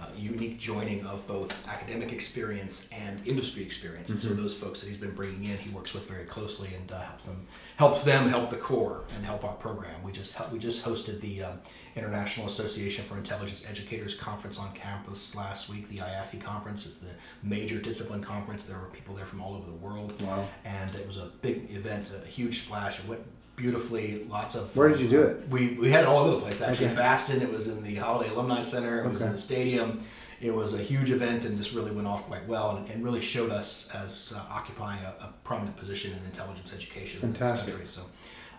uh, 0.00 0.06
unique 0.16 0.58
joining 0.58 1.04
of 1.06 1.26
both 1.26 1.52
academic 1.68 2.12
experience 2.12 2.88
and 2.92 3.26
industry 3.26 3.62
experience. 3.62 4.08
And 4.10 4.18
so 4.18 4.28
Mhm. 4.28 4.36
those 4.36 4.54
folks 4.54 4.80
that 4.80 4.88
he's 4.88 4.96
been 4.98 5.14
bringing 5.14 5.44
in, 5.44 5.58
he 5.58 5.70
works 5.70 5.92
with 5.94 6.08
very 6.08 6.24
closely 6.24 6.74
and 6.74 6.90
uh, 6.92 7.00
helps 7.02 7.24
them 7.24 7.46
helps 7.76 8.02
them 8.02 8.28
help 8.28 8.50
the 8.50 8.56
Corps 8.56 9.04
and 9.16 9.24
help 9.24 9.44
our 9.44 9.54
program. 9.54 10.02
We 10.02 10.12
just 10.12 10.34
we 10.50 10.58
just 10.58 10.82
hosted 10.84 11.20
the 11.20 11.42
um, 11.44 11.60
International 11.96 12.46
Association 12.46 13.04
for 13.04 13.16
Intelligence 13.18 13.64
Educators 13.68 14.14
conference 14.14 14.58
on 14.58 14.72
campus 14.72 15.34
last 15.34 15.68
week. 15.68 15.88
The 15.90 15.98
IAFE 15.98 16.40
conference 16.40 16.86
is 16.86 16.98
the 16.98 17.10
major 17.42 17.78
discipline 17.80 18.22
conference. 18.22 18.64
There 18.64 18.78
were 18.78 18.86
people 18.86 19.14
there 19.14 19.26
from 19.26 19.42
all 19.42 19.54
over 19.54 19.66
the 19.66 19.76
world, 19.76 20.20
Wow. 20.22 20.48
and 20.64 20.94
it 20.94 21.06
was 21.06 21.18
a 21.18 21.30
big 21.42 21.70
event, 21.70 22.10
a 22.10 22.26
huge 22.26 22.64
splash. 22.64 22.98
It 23.00 23.06
went 23.08 23.20
beautifully. 23.62 24.24
Lots 24.28 24.56
of 24.56 24.76
Where 24.76 24.88
did 24.88 25.00
you 25.00 25.08
do 25.08 25.22
it? 25.22 25.48
We 25.48 25.68
we 25.74 25.88
had 25.88 26.02
it 26.02 26.06
all 26.06 26.18
over 26.18 26.32
the 26.32 26.40
place 26.40 26.60
actually. 26.60 26.86
Okay. 26.86 26.94
In 26.94 27.00
Bastin, 27.00 27.40
it 27.40 27.50
was 27.50 27.68
in 27.68 27.82
the 27.82 27.94
Holliday 27.94 28.30
Alumni 28.30 28.60
Center. 28.62 29.04
It 29.04 29.10
was 29.10 29.22
in 29.22 29.32
the 29.32 29.38
stadium. 29.38 30.04
It 30.40 30.52
was 30.52 30.74
a 30.74 30.78
huge 30.78 31.12
event 31.12 31.44
and 31.44 31.56
just 31.56 31.72
really 31.72 31.92
went 31.92 32.08
off 32.08 32.24
quite 32.24 32.44
well 32.48 32.76
and, 32.76 32.90
and 32.90 33.04
really 33.04 33.20
showed 33.20 33.52
us 33.52 33.88
as 33.94 34.32
uh, 34.34 34.42
occupying 34.50 35.00
a, 35.04 35.14
a 35.26 35.34
prominent 35.44 35.76
position 35.76 36.12
in 36.12 36.24
intelligence 36.24 36.72
education 36.74 37.20
Fantastic. 37.20 37.74
in 37.74 37.80
this 37.80 37.94
country. 37.96 38.10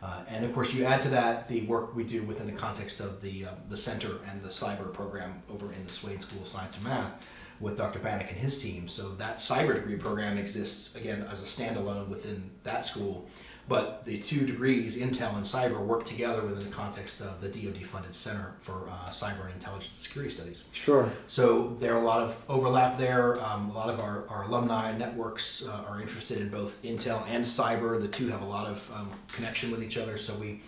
So, 0.02 0.08
uh, 0.08 0.24
and 0.30 0.46
of 0.46 0.54
course, 0.54 0.74
you 0.74 0.86
add 0.86 1.02
to 1.02 1.10
that 1.10 1.50
the 1.50 1.66
work 1.66 1.94
we 1.94 2.06
do 2.06 2.24
within 2.24 2.46
the 2.46 2.54
context 2.54 3.02
of 3.02 3.22
the 3.22 3.46
uh, 3.46 3.50
the 3.70 3.78
center 3.78 4.20
and 4.30 4.42
the 4.42 4.50
cyber 4.50 4.94
program 4.94 5.44
over 5.54 5.74
in 5.74 5.84
the 5.84 5.92
Swain 5.92 6.20
School 6.20 6.42
of 6.42 6.48
Science 6.48 6.78
and 6.78 6.86
Math 6.86 7.12
with 7.60 7.78
Dr. 7.78 8.00
Banik 8.00 8.30
and 8.30 8.38
his 8.38 8.62
team. 8.62 8.88
So 8.88 9.16
that 9.16 9.38
cyber 9.38 9.74
degree 9.76 9.98
program 9.98 10.38
exists 10.38 10.96
again 10.96 11.26
as 11.32 11.42
a 11.42 11.46
standalone 11.46 12.08
within 12.08 12.50
that 12.64 12.86
school, 12.86 13.28
but 13.68 14.04
the 14.04 14.18
two 14.18 14.46
degrees, 14.46 14.98
Intel 14.98 15.36
and 15.36 15.46
Cyber, 15.46 15.80
work 15.80 16.04
together 16.04 16.42
within 16.42 16.66
the 16.66 16.76
context 16.76 17.22
of 17.22 17.40
the 17.40 17.48
DoD-funded 17.48 18.14
Center 18.14 18.56
for 18.62 18.90
uh, 18.90 19.10
Cyber 19.10 19.46
and 19.46 19.54
Intelligence 19.54 19.98
Security 19.98 20.34
Studies. 20.34 20.64
Sure. 20.74 21.10
So 21.28 21.78
there 21.80 21.94
are 21.96 22.02
a 22.02 22.06
lot 22.06 22.22
of 22.22 22.36
overlap 22.50 22.98
there. 22.98 23.44
Um, 23.44 23.70
a 23.70 23.74
lot 23.74 23.90
of 23.90 24.00
our, 24.00 24.28
our 24.28 24.44
alumni 24.44 24.96
networks 24.98 25.66
uh, 25.66 25.86
are 25.88 26.02
interested 26.02 26.40
in 26.40 26.50
both 26.50 26.82
Intel 26.84 27.26
and 27.28 27.46
cyber. 27.46 28.00
The 28.02 28.08
two 28.08 28.28
have 28.28 28.42
a 28.42 28.46
lot 28.46 28.68
of 28.68 28.92
um, 28.96 29.10
connection 29.32 29.72
with 29.72 29.82
each 29.82 29.98
other. 29.98 30.18
So 30.18 30.34
we 30.36 30.62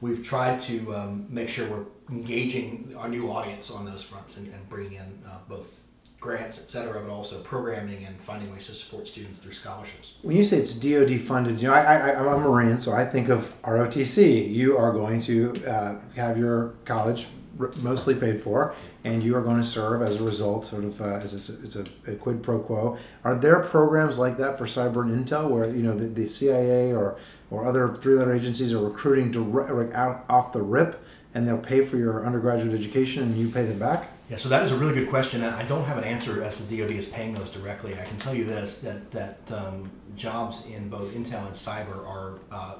we've 0.00 0.24
tried 0.24 0.58
to 0.60 0.94
um, 0.94 1.26
make 1.28 1.48
sure 1.48 1.68
we're 1.68 1.84
engaging 2.10 2.94
our 2.96 3.08
new 3.08 3.30
audience 3.30 3.70
on 3.70 3.84
those 3.84 4.02
fronts 4.02 4.38
and, 4.38 4.52
and 4.52 4.68
bringing 4.68 4.94
in 4.94 5.22
uh, 5.26 5.36
both 5.48 5.80
grants, 6.20 6.58
et 6.58 6.68
cetera, 6.68 7.00
but 7.00 7.10
also 7.10 7.40
programming 7.42 8.04
and 8.04 8.20
finding 8.20 8.52
ways 8.52 8.66
to 8.66 8.74
support 8.74 9.08
students 9.08 9.38
through 9.40 9.52
scholarships. 9.52 10.18
When 10.22 10.36
you 10.36 10.44
say 10.44 10.58
it's 10.58 10.74
DoD 10.74 11.18
funded, 11.20 11.60
you 11.60 11.68
know, 11.68 11.74
I, 11.74 12.10
I, 12.10 12.20
I'm 12.20 12.26
a 12.26 12.38
Marine, 12.38 12.78
so 12.78 12.92
I 12.92 13.06
think 13.06 13.30
of 13.30 13.54
ROTC. 13.62 14.52
You 14.52 14.76
are 14.76 14.92
going 14.92 15.20
to 15.22 15.52
uh, 15.66 16.00
have 16.14 16.36
your 16.36 16.74
college 16.84 17.26
r- 17.58 17.72
mostly 17.76 18.14
paid 18.14 18.42
for, 18.42 18.74
and 19.04 19.22
you 19.22 19.34
are 19.34 19.40
going 19.40 19.56
to 19.56 19.64
serve 19.64 20.02
as 20.02 20.20
a 20.20 20.22
result, 20.22 20.66
sort 20.66 20.84
of 20.84 21.00
uh, 21.00 21.04
as 21.04 21.32
it's 21.32 21.48
a, 21.48 21.62
it's 21.62 21.76
a, 21.76 22.12
a 22.12 22.14
quid 22.16 22.42
pro 22.42 22.58
quo. 22.58 22.98
Are 23.24 23.34
there 23.34 23.60
programs 23.60 24.18
like 24.18 24.36
that 24.36 24.58
for 24.58 24.66
cyber 24.66 25.02
and 25.02 25.26
intel, 25.26 25.48
where 25.48 25.68
you 25.70 25.82
know 25.82 25.94
the, 25.94 26.06
the 26.06 26.26
CIA 26.26 26.92
or 26.92 27.16
or 27.50 27.66
other 27.66 27.96
three-letter 27.96 28.32
agencies 28.32 28.72
are 28.72 28.78
recruiting 28.78 29.30
direct 29.30 29.92
out 29.94 30.24
off 30.28 30.52
the 30.52 30.62
rip, 30.62 31.02
and 31.34 31.48
they'll 31.48 31.58
pay 31.58 31.84
for 31.84 31.96
your 31.96 32.24
undergraduate 32.26 32.78
education, 32.78 33.22
and 33.22 33.36
you 33.36 33.48
pay 33.48 33.64
them 33.64 33.78
back? 33.78 34.09
Yeah, 34.30 34.36
so 34.36 34.48
that 34.48 34.62
is 34.62 34.70
a 34.70 34.76
really 34.76 34.94
good 34.94 35.10
question, 35.10 35.42
and 35.42 35.52
I 35.56 35.64
don't 35.64 35.84
have 35.84 35.98
an 35.98 36.04
answer 36.04 36.40
as 36.44 36.64
the 36.64 36.78
DoD 36.78 36.92
is 36.92 37.06
paying 37.06 37.34
those 37.34 37.50
directly. 37.50 37.98
I 37.98 38.04
can 38.04 38.16
tell 38.16 38.32
you 38.32 38.44
this: 38.44 38.78
that 38.78 39.10
that 39.10 39.50
um, 39.50 39.90
jobs 40.14 40.66
in 40.66 40.88
both 40.88 41.12
Intel 41.12 41.44
and 41.46 41.54
cyber 41.54 42.06
are 42.06 42.38
uh, 42.52 42.76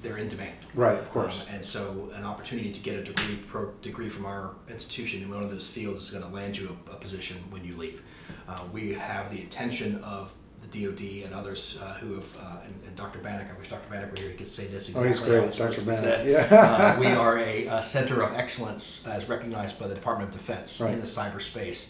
they're 0.00 0.16
in 0.16 0.30
demand. 0.30 0.56
Right, 0.74 0.98
of 0.98 1.10
course. 1.10 1.42
Um, 1.42 1.56
and 1.56 1.64
so 1.64 2.10
an 2.14 2.24
opportunity 2.24 2.72
to 2.72 2.80
get 2.80 2.96
a 2.96 3.04
degree 3.04 3.36
pro, 3.46 3.70
degree 3.82 4.08
from 4.08 4.24
our 4.24 4.54
institution 4.70 5.22
in 5.22 5.30
one 5.30 5.42
of 5.42 5.50
those 5.50 5.68
fields 5.68 6.04
is 6.04 6.10
going 6.10 6.24
to 6.24 6.30
land 6.30 6.56
you 6.56 6.74
a, 6.88 6.92
a 6.92 6.96
position 6.96 7.36
when 7.50 7.66
you 7.66 7.76
leave. 7.76 8.00
Uh, 8.48 8.60
we 8.72 8.94
have 8.94 9.30
the 9.30 9.42
attention 9.42 10.02
of 10.04 10.32
the 10.70 10.86
DoD 10.86 11.24
and 11.24 11.34
others 11.34 11.78
uh, 11.82 11.94
who 11.94 12.14
have, 12.14 12.36
uh, 12.36 12.56
and, 12.64 12.74
and, 12.86 12.96
Dr. 12.96 13.18
Banik, 13.18 13.54
I 13.54 13.58
wish 13.58 13.68
Dr. 13.68 13.92
Banik 13.92 14.10
were 14.10 14.16
here, 14.20 14.30
he 14.30 14.36
could 14.36 14.48
say 14.48 14.66
this 14.66 14.88
exactly. 14.88 15.04
Oh, 15.36 15.44
he's 15.44 15.56
great, 15.58 15.68
Dr. 15.68 15.82
Banik. 15.82 16.24
Yeah. 16.24 16.48
Uh, 16.50 16.96
we 17.00 17.06
are 17.06 17.38
a, 17.38 17.66
a, 17.66 17.82
center 17.82 18.22
of 18.22 18.34
excellence 18.34 19.06
as 19.06 19.28
recognized 19.28 19.78
by 19.78 19.88
the 19.88 19.94
Department 19.94 20.34
of 20.34 20.36
Defense 20.36 20.80
right. 20.80 20.92
in 20.92 21.00
the 21.00 21.06
cyberspace. 21.06 21.88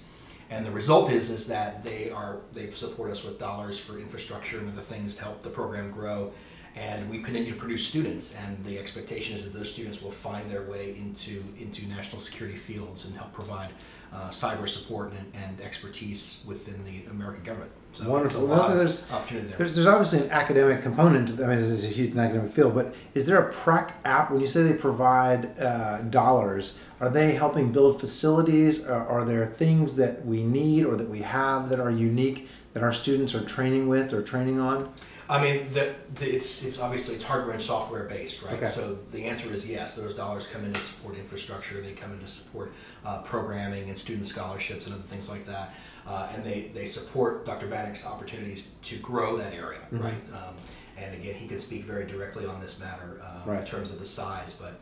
And 0.50 0.64
the 0.64 0.70
result 0.70 1.10
is 1.10 1.30
is 1.30 1.46
that 1.46 1.82
they 1.82 2.10
are 2.10 2.38
they 2.52 2.70
support 2.70 3.10
us 3.10 3.24
with 3.24 3.38
dollars 3.38 3.78
for 3.78 3.98
infrastructure 3.98 4.58
and 4.58 4.70
other 4.70 4.82
things 4.82 5.16
to 5.16 5.22
help 5.22 5.42
the 5.42 5.48
program 5.48 5.90
grow 5.90 6.32
and 6.76 7.08
we 7.08 7.22
continue 7.22 7.52
to 7.52 7.58
produce 7.58 7.86
students 7.86 8.34
and 8.44 8.62
the 8.64 8.78
expectation 8.78 9.34
is 9.34 9.44
that 9.44 9.52
those 9.52 9.70
students 9.70 10.02
will 10.02 10.10
find 10.10 10.50
their 10.50 10.62
way 10.62 10.96
into 10.96 11.42
into 11.58 11.86
national 11.86 12.20
security 12.20 12.56
fields 12.56 13.04
and 13.04 13.14
help 13.16 13.32
provide 13.32 13.70
uh, 14.14 14.28
cyber 14.28 14.68
support 14.68 15.12
and, 15.12 15.42
and, 15.42 15.60
expertise 15.60 16.42
within 16.46 16.84
the 16.84 17.04
American 17.10 17.42
government. 17.42 17.70
So 17.94 18.08
Wonderful. 18.08 18.46
Well, 18.46 18.76
there's, 18.76 19.10
opportunity 19.10 19.48
there. 19.48 19.58
There's, 19.58 19.74
there's 19.74 19.88
obviously 19.88 20.20
an 20.20 20.30
academic 20.30 20.82
component. 20.82 21.28
To 21.28 21.34
that. 21.34 21.44
I 21.46 21.48
mean, 21.48 21.58
this 21.58 21.68
is 21.68 21.84
a 21.84 21.88
huge 21.88 22.16
academic 22.16 22.52
field, 22.52 22.76
but 22.76 22.94
is 23.14 23.26
there 23.26 23.38
a 23.38 23.52
prac 23.52 23.96
app 24.04 24.30
when 24.30 24.40
you 24.40 24.46
say 24.46 24.62
they 24.62 24.72
provide 24.72 25.58
uh, 25.58 26.02
dollars? 26.02 26.80
Are 27.00 27.08
they 27.08 27.32
helping 27.32 27.72
build 27.72 27.98
facilities? 27.98 28.86
Or 28.86 28.94
are 28.94 29.24
there 29.24 29.46
things 29.46 29.96
that 29.96 30.24
we 30.24 30.44
need 30.44 30.84
or 30.84 30.94
that 30.94 31.08
we 31.08 31.20
have 31.20 31.68
that 31.70 31.80
are 31.80 31.90
unique 31.90 32.48
that 32.74 32.82
our 32.82 32.92
students 32.92 33.34
are 33.34 33.44
training 33.44 33.88
with 33.88 34.12
or 34.12 34.22
training 34.22 34.60
on? 34.60 34.92
I 35.28 35.42
mean, 35.42 35.72
the, 35.72 35.94
the, 36.16 36.34
it's 36.34 36.62
it's 36.62 36.78
obviously 36.78 37.14
it's 37.14 37.24
hardware 37.24 37.54
and 37.54 37.62
software 37.62 38.04
based, 38.04 38.42
right? 38.42 38.54
Okay. 38.54 38.66
So 38.66 38.98
the 39.10 39.24
answer 39.24 39.52
is 39.54 39.66
yes. 39.66 39.96
Those 39.96 40.14
dollars 40.14 40.46
come 40.46 40.64
in 40.66 40.74
to 40.74 40.80
support 40.80 41.16
infrastructure. 41.16 41.80
They 41.80 41.92
come 41.92 42.12
in 42.12 42.18
to 42.20 42.26
support 42.26 42.72
uh, 43.06 43.22
programming 43.22 43.88
and 43.88 43.98
student 43.98 44.26
scholarships 44.26 44.84
and 44.84 44.94
other 44.94 45.04
things 45.04 45.30
like 45.30 45.46
that. 45.46 45.74
Uh, 46.06 46.28
and 46.34 46.44
they, 46.44 46.70
they 46.74 46.84
support 46.84 47.46
Dr. 47.46 47.66
Banik's 47.66 48.04
opportunities 48.04 48.72
to 48.82 48.98
grow 48.98 49.38
that 49.38 49.54
area, 49.54 49.80
mm-hmm. 49.90 50.04
right? 50.04 50.22
Um, 50.34 50.54
and 50.98 51.14
again, 51.14 51.34
he 51.34 51.48
could 51.48 51.60
speak 51.60 51.84
very 51.84 52.06
directly 52.06 52.44
on 52.44 52.60
this 52.60 52.78
matter 52.78 53.22
uh, 53.24 53.48
right. 53.48 53.60
in 53.60 53.66
terms 53.66 53.90
of 53.90 53.98
the 53.98 54.06
size, 54.06 54.54
but 54.60 54.74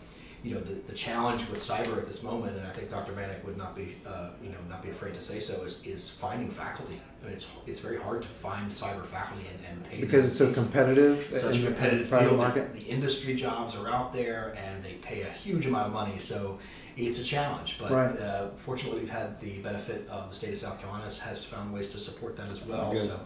you 0.42 0.54
know 0.54 0.60
the, 0.60 0.74
the 0.74 0.92
challenge 0.92 1.48
with 1.48 1.60
cyber 1.60 1.96
at 1.98 2.06
this 2.06 2.22
moment, 2.22 2.56
and 2.56 2.66
I 2.66 2.70
think 2.70 2.88
Dr. 2.88 3.12
Banik 3.12 3.44
would 3.44 3.56
not 3.56 3.76
be 3.76 3.96
uh, 4.06 4.30
you 4.42 4.48
know 4.50 4.58
not 4.68 4.82
be 4.82 4.90
afraid 4.90 5.14
to 5.14 5.20
say 5.20 5.38
so, 5.38 5.62
is, 5.64 5.84
is 5.86 6.10
finding 6.10 6.50
faculty. 6.50 7.00
I 7.22 7.26
mean, 7.26 7.34
it's 7.34 7.46
it's 7.66 7.80
very 7.80 7.98
hard 7.98 8.22
to 8.22 8.28
find 8.28 8.70
cyber 8.70 9.06
faculty 9.06 9.46
and, 9.48 9.64
and 9.66 9.84
pay 9.84 10.00
because 10.00 10.24
it's 10.24 10.36
so 10.36 10.52
competitive. 10.52 11.28
Such 11.32 11.58
a 11.58 11.62
competitive 11.64 12.08
field. 12.08 12.36
Market. 12.36 12.74
The, 12.74 12.80
the 12.80 12.86
industry 12.86 13.34
jobs 13.36 13.76
are 13.76 13.88
out 13.88 14.12
there, 14.12 14.56
and 14.56 14.82
they 14.82 14.94
pay 14.94 15.22
a 15.22 15.30
huge 15.30 15.66
amount 15.66 15.86
of 15.86 15.92
money. 15.92 16.18
So 16.18 16.58
it's 16.96 17.18
a 17.18 17.24
challenge. 17.24 17.76
But 17.78 17.90
right. 17.90 18.18
uh, 18.18 18.50
fortunately, 18.50 19.00
we've 19.00 19.10
had 19.10 19.40
the 19.40 19.58
benefit 19.58 20.08
of 20.08 20.28
the 20.28 20.34
state 20.34 20.52
of 20.52 20.58
South 20.58 20.80
Carolina 20.80 21.04
has 21.04 21.44
found 21.44 21.72
ways 21.72 21.88
to 21.90 21.98
support 21.98 22.36
that 22.36 22.48
as 22.48 22.64
well. 22.64 22.92
Good. 22.92 23.06
So 23.06 23.20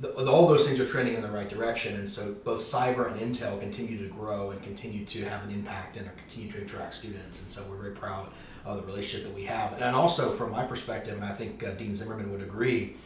the, 0.00 0.26
all 0.26 0.46
those 0.46 0.66
things 0.66 0.78
are 0.78 0.86
trending 0.86 1.14
in 1.14 1.22
the 1.22 1.30
right 1.30 1.48
direction, 1.48 1.96
and 1.96 2.08
so 2.08 2.32
both 2.44 2.62
cyber 2.62 3.10
and 3.10 3.20
Intel 3.20 3.60
continue 3.60 3.98
to 4.02 4.14
grow 4.14 4.50
and 4.50 4.62
continue 4.62 5.04
to 5.04 5.24
have 5.24 5.42
an 5.42 5.50
impact 5.50 5.96
and 5.96 6.08
continue 6.16 6.50
to 6.52 6.62
attract 6.62 6.94
students, 6.94 7.40
and 7.40 7.50
so 7.50 7.62
we're 7.68 7.76
very 7.76 7.94
proud 7.94 8.28
of 8.64 8.76
the 8.76 8.82
relationship 8.86 9.26
that 9.26 9.34
we 9.34 9.44
have. 9.44 9.72
And 9.72 9.96
also, 9.96 10.32
from 10.32 10.50
my 10.50 10.64
perspective, 10.64 11.16
and 11.16 11.24
I 11.24 11.32
think 11.32 11.62
uh, 11.64 11.72
Dean 11.72 11.96
Zimmerman 11.96 12.30
would 12.30 12.42
agree, 12.42 12.96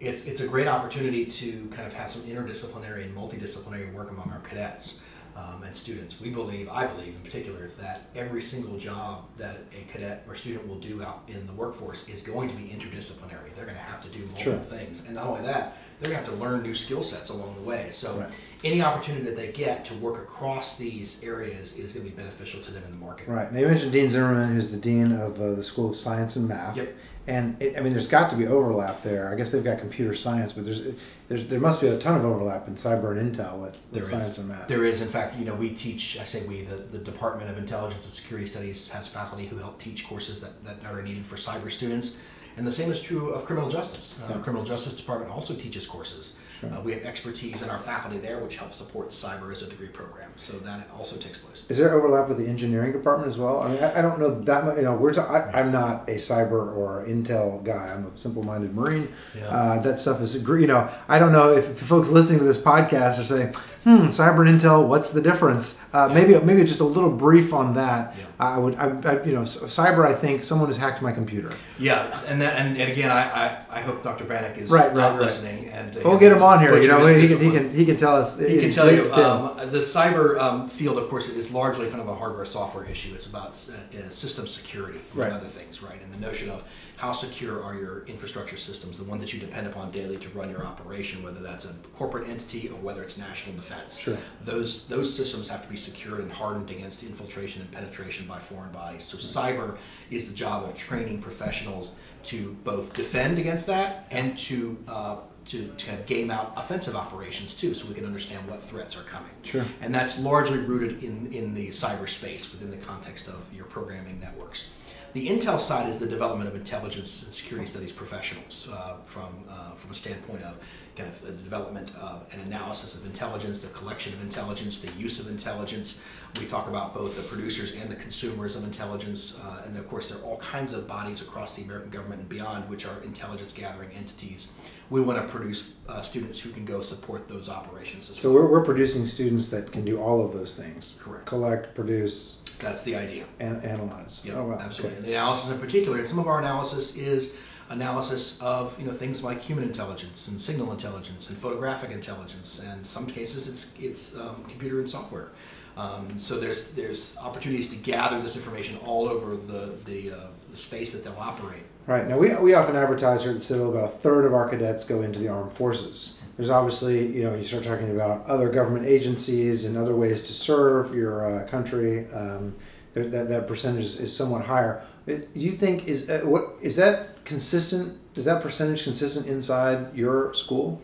it's 0.00 0.26
it's 0.26 0.40
a 0.40 0.48
great 0.48 0.66
opportunity 0.66 1.24
to 1.26 1.68
kind 1.68 1.86
of 1.86 1.92
have 1.92 2.10
some 2.10 2.22
interdisciplinary 2.22 3.04
and 3.04 3.16
multidisciplinary 3.16 3.92
work 3.92 4.10
among 4.10 4.30
our 4.32 4.40
cadets 4.40 5.00
um, 5.36 5.62
and 5.62 5.74
students. 5.74 6.20
We 6.20 6.30
believe, 6.30 6.68
I 6.68 6.86
believe 6.86 7.14
in 7.14 7.20
particular, 7.22 7.68
that 7.80 8.02
every 8.14 8.42
single 8.42 8.76
job 8.78 9.24
that 9.38 9.58
a 9.72 9.90
cadet 9.92 10.24
or 10.28 10.34
student 10.34 10.66
will 10.66 10.78
do 10.80 11.02
out 11.02 11.22
in 11.28 11.46
the 11.46 11.52
workforce 11.52 12.08
is 12.08 12.22
going 12.22 12.48
to 12.48 12.54
be 12.54 12.64
interdisciplinary. 12.64 13.54
They're 13.54 13.64
going 13.64 13.76
to 13.76 13.82
have 13.82 14.00
to 14.02 14.08
do 14.08 14.20
multiple 14.26 14.42
sure. 14.42 14.58
things, 14.58 15.06
and 15.06 15.14
not 15.14 15.26
only 15.26 15.42
that, 15.42 15.76
they're 16.02 16.10
going 16.10 16.24
to 16.24 16.30
have 16.30 16.38
to 16.38 16.44
learn 16.44 16.62
new 16.62 16.74
skill 16.74 17.02
sets 17.02 17.30
along 17.30 17.54
the 17.54 17.68
way. 17.68 17.88
So 17.92 18.16
right. 18.16 18.28
any 18.64 18.82
opportunity 18.82 19.24
that 19.24 19.36
they 19.36 19.52
get 19.52 19.84
to 19.86 19.94
work 19.94 20.20
across 20.20 20.76
these 20.76 21.22
areas 21.22 21.78
is 21.78 21.92
going 21.92 22.04
to 22.04 22.10
be 22.10 22.16
beneficial 22.16 22.60
to 22.60 22.72
them 22.72 22.82
in 22.84 22.90
the 22.90 22.96
market. 22.96 23.28
Right. 23.28 23.52
Now 23.52 23.60
you 23.60 23.68
mentioned 23.68 23.92
Dean 23.92 24.10
Zimmerman, 24.10 24.52
who's 24.52 24.70
the 24.70 24.78
dean 24.78 25.12
of 25.12 25.40
uh, 25.40 25.54
the 25.54 25.62
School 25.62 25.90
of 25.90 25.96
Science 25.96 26.34
and 26.34 26.48
Math. 26.48 26.76
Yep. 26.76 26.92
And 27.28 27.62
it, 27.62 27.78
I 27.78 27.80
mean, 27.80 27.92
there's 27.92 28.08
got 28.08 28.30
to 28.30 28.36
be 28.36 28.48
overlap 28.48 29.04
there. 29.04 29.32
I 29.32 29.36
guess 29.36 29.52
they've 29.52 29.62
got 29.62 29.78
computer 29.78 30.12
science, 30.12 30.52
but 30.52 30.64
there's, 30.64 30.82
there's 31.28 31.46
there 31.46 31.60
must 31.60 31.80
be 31.80 31.86
a 31.86 31.96
ton 31.96 32.16
of 32.18 32.24
overlap 32.24 32.66
in 32.66 32.74
cyber 32.74 33.16
and 33.16 33.32
intel 33.32 33.60
with, 33.60 33.78
with 33.92 34.04
science 34.04 34.30
is. 34.30 34.38
and 34.38 34.48
math. 34.48 34.66
There 34.66 34.84
is. 34.84 35.02
In 35.02 35.06
fact, 35.06 35.38
you 35.38 35.44
know, 35.44 35.54
we 35.54 35.70
teach. 35.70 36.18
I 36.18 36.24
say 36.24 36.44
we. 36.46 36.62
The, 36.62 36.76
the 36.76 36.98
Department 36.98 37.48
of 37.48 37.58
Intelligence 37.58 38.04
and 38.04 38.12
Security 38.12 38.48
Studies 38.48 38.88
has 38.88 39.06
faculty 39.06 39.46
who 39.46 39.56
help 39.58 39.78
teach 39.78 40.08
courses 40.08 40.40
that, 40.40 40.64
that 40.64 40.84
are 40.84 41.00
needed 41.00 41.24
for 41.24 41.36
cyber 41.36 41.70
students. 41.70 42.16
And 42.56 42.66
the 42.66 42.72
same 42.72 42.92
is 42.92 43.00
true 43.00 43.30
of 43.30 43.44
criminal 43.44 43.70
justice. 43.70 44.18
Uh, 44.22 44.34
yeah. 44.34 44.42
Criminal 44.42 44.64
Justice 44.64 44.92
Department 44.92 45.32
also 45.32 45.54
teaches 45.54 45.86
courses. 45.86 46.34
Sure. 46.60 46.72
Uh, 46.72 46.80
we 46.80 46.92
have 46.92 47.02
expertise 47.02 47.62
in 47.62 47.70
our 47.70 47.78
faculty 47.78 48.18
there, 48.18 48.38
which 48.38 48.56
helps 48.56 48.76
support 48.76 49.10
cyber 49.10 49.52
as 49.52 49.62
a 49.62 49.68
degree 49.68 49.88
program. 49.88 50.30
So 50.36 50.58
that 50.58 50.88
also 50.96 51.16
takes 51.16 51.38
place. 51.38 51.64
Is 51.68 51.78
there 51.78 51.92
overlap 51.92 52.28
with 52.28 52.38
the 52.38 52.46
engineering 52.46 52.92
department 52.92 53.28
as 53.28 53.36
well? 53.36 53.62
I 53.62 53.68
mean, 53.68 53.82
I, 53.82 53.98
I 53.98 54.02
don't 54.02 54.20
know 54.20 54.40
that 54.42 54.64
much. 54.64 54.76
You 54.76 54.82
know, 54.82 54.94
we're. 54.94 55.12
Ta- 55.12 55.26
I, 55.26 55.58
am 55.60 55.72
not 55.72 56.08
a 56.08 56.14
cyber 56.14 56.76
or 56.76 57.04
Intel 57.08 57.64
guy. 57.64 57.92
I'm 57.92 58.06
a 58.06 58.16
simple-minded 58.16 58.74
Marine. 58.74 59.08
Yeah. 59.36 59.46
Uh, 59.46 59.82
that 59.82 59.98
stuff 59.98 60.20
is. 60.20 60.34
You 60.34 60.66
know, 60.66 60.88
I 61.08 61.18
don't 61.18 61.32
know 61.32 61.52
if, 61.52 61.68
if 61.68 61.80
folks 61.80 62.10
listening 62.10 62.38
to 62.40 62.44
this 62.44 62.58
podcast 62.58 63.18
are 63.18 63.24
saying, 63.24 63.54
"Hmm, 63.82 64.06
cyber 64.06 64.46
and 64.46 64.60
Intel, 64.60 64.86
what's 64.86 65.10
the 65.10 65.22
difference?" 65.22 65.82
Uh, 65.92 66.06
yeah. 66.08 66.14
Maybe 66.14 66.38
maybe 66.44 66.64
just 66.64 66.80
a 66.80 66.84
little 66.84 67.10
brief 67.10 67.52
on 67.52 67.74
that. 67.74 68.14
Yeah. 68.16 68.24
I 68.42 68.58
would. 68.58 68.74
I, 68.74 68.86
I, 68.86 69.24
you 69.24 69.32
know, 69.32 69.42
cyber. 69.42 70.04
I 70.04 70.14
think 70.14 70.42
someone 70.42 70.68
has 70.68 70.76
hacked 70.76 71.00
my 71.00 71.12
computer. 71.12 71.52
Yeah, 71.78 72.20
and 72.26 72.40
that, 72.42 72.56
and, 72.56 72.76
and 72.76 72.90
again, 72.90 73.10
I, 73.10 73.22
I, 73.22 73.64
I 73.70 73.80
hope 73.80 74.02
Dr. 74.02 74.24
Banik 74.24 74.58
is 74.58 74.68
right, 74.68 74.92
not 74.92 75.12
right, 75.12 75.20
listening. 75.20 75.68
And 75.68 75.96
uh, 75.96 76.00
we'll 76.04 76.18
get 76.18 76.32
him 76.32 76.42
on 76.42 76.58
here. 76.58 76.76
You 76.76 76.88
know, 76.88 77.06
he 77.06 77.28
can, 77.28 77.38
he 77.38 77.50
can 77.52 77.74
he 77.74 77.84
can 77.86 77.96
tell 77.96 78.16
us. 78.16 78.38
He 78.38 78.58
can 78.58 78.70
tell 78.70 78.92
you 78.92 79.12
um, 79.12 79.56
the 79.70 79.78
cyber 79.78 80.40
um, 80.40 80.68
field, 80.68 80.98
of 80.98 81.08
course, 81.08 81.28
is 81.28 81.52
largely 81.52 81.88
kind 81.88 82.00
of 82.00 82.08
a 82.08 82.14
hardware 82.14 82.44
software 82.44 82.84
issue. 82.84 83.14
It's 83.14 83.26
about 83.26 83.50
uh, 83.50 84.10
system 84.10 84.48
security, 84.48 85.00
right. 85.14 85.32
other 85.32 85.46
things, 85.46 85.80
right? 85.80 86.02
And 86.02 86.12
the 86.12 86.18
notion 86.18 86.50
of 86.50 86.64
how 87.02 87.10
secure 87.10 87.64
are 87.64 87.74
your 87.74 88.04
infrastructure 88.04 88.56
systems, 88.56 88.96
the 88.96 89.02
one 89.02 89.18
that 89.18 89.32
you 89.32 89.40
depend 89.40 89.66
upon 89.66 89.90
daily 89.90 90.16
to 90.16 90.28
run 90.28 90.48
your 90.48 90.64
operation, 90.64 91.20
whether 91.20 91.40
that's 91.40 91.64
a 91.64 91.74
corporate 91.96 92.28
entity 92.28 92.68
or 92.68 92.76
whether 92.76 93.02
it's 93.02 93.18
national 93.18 93.56
defense. 93.56 93.98
Sure. 93.98 94.16
Those 94.44 94.86
those 94.86 95.12
systems 95.12 95.48
have 95.48 95.64
to 95.64 95.68
be 95.68 95.76
secured 95.76 96.20
and 96.20 96.30
hardened 96.30 96.70
against 96.70 97.02
infiltration 97.02 97.60
and 97.60 97.72
penetration 97.72 98.28
by 98.32 98.38
foreign 98.38 98.72
bodies. 98.72 99.04
So 99.04 99.18
cyber 99.18 99.76
is 100.10 100.28
the 100.28 100.34
job 100.34 100.64
of 100.64 100.76
training 100.76 101.20
professionals 101.20 101.96
to 102.24 102.56
both 102.64 102.94
defend 102.94 103.38
against 103.38 103.66
that 103.66 104.06
and 104.10 104.38
to 104.38 104.78
uh, 104.88 105.16
to, 105.46 105.66
to, 105.66 105.86
kind 105.86 105.98
of 105.98 106.06
game 106.06 106.30
out 106.30 106.52
offensive 106.56 106.94
operations 106.94 107.52
too, 107.52 107.74
so 107.74 107.88
we 107.88 107.94
can 107.94 108.04
understand 108.04 108.48
what 108.48 108.62
threats 108.62 108.96
are 108.96 109.02
coming. 109.02 109.32
Sure. 109.42 109.64
And 109.80 109.92
that's 109.92 110.16
largely 110.20 110.58
rooted 110.58 111.02
in, 111.02 111.32
in 111.32 111.52
the 111.52 111.68
cyberspace 111.68 112.52
within 112.52 112.70
the 112.70 112.76
context 112.76 113.26
of 113.26 113.40
your 113.52 113.64
programming 113.64 114.20
networks. 114.20 114.68
The 115.14 115.28
Intel 115.28 115.58
side 115.58 115.88
is 115.88 115.98
the 115.98 116.06
development 116.06 116.48
of 116.48 116.54
intelligence 116.54 117.24
and 117.24 117.34
security 117.34 117.68
studies 117.68 117.90
professionals 117.90 118.68
uh, 118.72 118.98
from, 119.04 119.44
uh, 119.50 119.74
from 119.74 119.90
a 119.90 119.94
standpoint 119.94 120.42
of 120.44 120.60
kind 120.96 121.08
of 121.08 121.20
the 121.22 121.32
development 121.32 121.90
of 122.00 122.26
an 122.32 122.40
analysis 122.40 122.94
of 122.94 123.06
intelligence, 123.06 123.60
the 123.60 123.68
collection 123.68 124.12
of 124.12 124.20
intelligence, 124.20 124.78
the 124.80 124.92
use 124.92 125.18
of 125.20 125.28
intelligence. 125.28 126.00
We 126.38 126.46
talk 126.46 126.68
about 126.68 126.94
both 126.94 127.16
the 127.16 127.22
producers 127.22 127.72
and 127.72 127.90
the 127.90 127.96
consumers 127.96 128.56
of 128.56 128.64
intelligence. 128.64 129.38
Uh, 129.42 129.62
and 129.64 129.76
of 129.76 129.88
course, 129.88 130.08
there 130.10 130.18
are 130.18 130.22
all 130.22 130.38
kinds 130.38 130.72
of 130.72 130.86
bodies 130.86 131.20
across 131.22 131.56
the 131.56 131.62
American 131.62 131.90
government 131.90 132.20
and 132.20 132.28
beyond 132.28 132.68
which 132.68 132.86
are 132.86 133.02
intelligence 133.02 133.52
gathering 133.52 133.90
entities. 133.92 134.48
We 134.90 135.00
want 135.00 135.18
to 135.18 135.28
produce 135.28 135.72
uh, 135.88 136.02
students 136.02 136.38
who 136.38 136.50
can 136.50 136.64
go 136.64 136.82
support 136.82 137.28
those 137.28 137.48
operations. 137.48 138.10
so 138.14 138.30
well. 138.32 138.42
we're, 138.42 138.50
we're 138.50 138.64
producing 138.64 139.06
students 139.06 139.48
that 139.48 139.72
can 139.72 139.84
do 139.84 139.98
all 139.98 140.24
of 140.24 140.32
those 140.32 140.56
things. 140.56 140.98
Correct. 141.02 141.26
Collect, 141.26 141.74
produce, 141.74 142.38
that's 142.58 142.82
the 142.82 142.96
idea. 142.96 143.24
And 143.40 143.64
analyze. 143.64 144.22
Yep, 144.24 144.36
oh, 144.36 144.44
wow. 144.48 144.58
Absolutely. 144.60 144.90
Okay. 144.90 144.96
And 144.98 145.06
the 145.06 145.12
analysis 145.12 145.50
in 145.50 145.58
particular, 145.58 145.98
and 145.98 146.06
some 146.06 146.18
of 146.18 146.28
our 146.28 146.38
analysis 146.38 146.96
is 146.96 147.36
analysis 147.72 148.38
of 148.40 148.78
you 148.78 148.86
know 148.86 148.92
things 148.92 149.24
like 149.24 149.42
human 149.42 149.64
intelligence 149.64 150.28
and 150.28 150.40
signal 150.40 150.70
intelligence 150.70 151.28
and 151.30 151.38
photographic 151.38 151.90
intelligence, 151.90 152.60
and 152.60 152.86
some 152.86 153.06
cases 153.06 153.48
it's 153.48 153.74
it's 153.78 154.14
um, 154.16 154.44
computer 154.48 154.78
and 154.78 154.88
software. 154.88 155.30
Um, 155.76 156.18
so 156.18 156.38
there's 156.38 156.70
there's 156.72 157.16
opportunities 157.16 157.68
to 157.70 157.76
gather 157.76 158.20
this 158.20 158.36
information 158.36 158.76
all 158.78 159.08
over 159.08 159.36
the 159.36 159.74
the, 159.86 160.12
uh, 160.12 160.26
the 160.50 160.56
space 160.56 160.92
that 160.92 161.02
they'll 161.02 161.16
operate. 161.18 161.62
Right. 161.86 162.06
Now 162.06 162.18
we, 162.18 162.32
we 162.36 162.54
often 162.54 162.76
advertise 162.76 163.22
here 163.22 163.32
at 163.32 163.40
Citadel 163.40 163.70
about 163.70 163.84
a 163.84 163.96
third 163.96 164.24
of 164.24 164.34
our 164.34 164.48
cadets 164.48 164.84
go 164.84 165.02
into 165.02 165.18
the 165.18 165.28
armed 165.28 165.52
forces. 165.52 166.20
There's 166.36 166.50
obviously 166.50 167.06
you 167.16 167.24
know 167.24 167.34
you 167.34 167.44
start 167.44 167.64
talking 167.64 167.90
about 167.90 168.26
other 168.26 168.50
government 168.50 168.86
agencies 168.86 169.64
and 169.64 169.76
other 169.76 169.96
ways 169.96 170.22
to 170.22 170.32
serve 170.32 170.94
your 170.94 171.26
uh, 171.26 171.48
country. 171.48 172.06
Um, 172.12 172.54
that 172.94 173.28
that 173.28 173.46
percentage 173.46 173.84
is, 173.84 174.00
is 174.00 174.14
somewhat 174.14 174.44
higher. 174.44 174.82
Do 175.06 175.26
you 175.34 175.52
think 175.52 175.86
is 175.86 176.08
uh, 176.10 176.20
what 176.24 176.54
is 176.60 176.76
that 176.76 177.24
consistent? 177.24 177.98
Is 178.14 178.24
that 178.26 178.42
percentage 178.42 178.84
consistent 178.84 179.26
inside 179.26 179.94
your 179.94 180.34
school? 180.34 180.80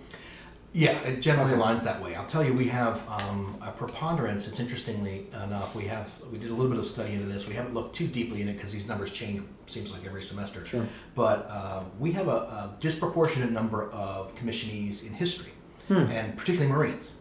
Yeah, 0.75 0.99
it 1.01 1.21
generally 1.21 1.53
okay. 1.53 1.63
aligns 1.63 1.83
that 1.85 2.03
way. 2.03 2.15
I'll 2.15 2.27
tell 2.27 2.45
you, 2.45 2.53
we 2.53 2.69
have 2.69 3.03
um, 3.09 3.57
a 3.63 3.71
preponderance. 3.71 4.47
It's 4.47 4.61
interestingly 4.61 5.27
enough, 5.43 5.75
we 5.75 5.85
have 5.87 6.11
we 6.31 6.39
did 6.39 6.51
a 6.51 6.55
little 6.55 6.71
bit 6.71 6.79
of 6.79 6.87
study 6.87 7.15
into 7.15 7.27
this. 7.27 7.49
We 7.49 7.55
haven't 7.55 7.73
looked 7.73 7.97
too 7.97 8.07
deeply 8.07 8.43
in 8.43 8.49
it 8.49 8.55
because 8.55 8.73
these 8.73 8.87
numbers 8.87 9.11
change. 9.11 9.43
Seems 9.67 9.93
like 9.93 10.05
every 10.05 10.23
semester. 10.23 10.65
Sure. 10.65 10.87
But 11.15 11.47
uh, 11.51 11.85
we 11.99 12.13
have 12.13 12.29
a, 12.29 12.31
a, 12.31 12.77
disproportionate 12.81 13.51
number 13.51 13.91
of 13.91 14.35
commissionees 14.35 15.07
in 15.07 15.13
history, 15.13 15.53
hmm. 15.89 16.11
and 16.11 16.37
particularly 16.37 16.73
Marines. 16.73 17.13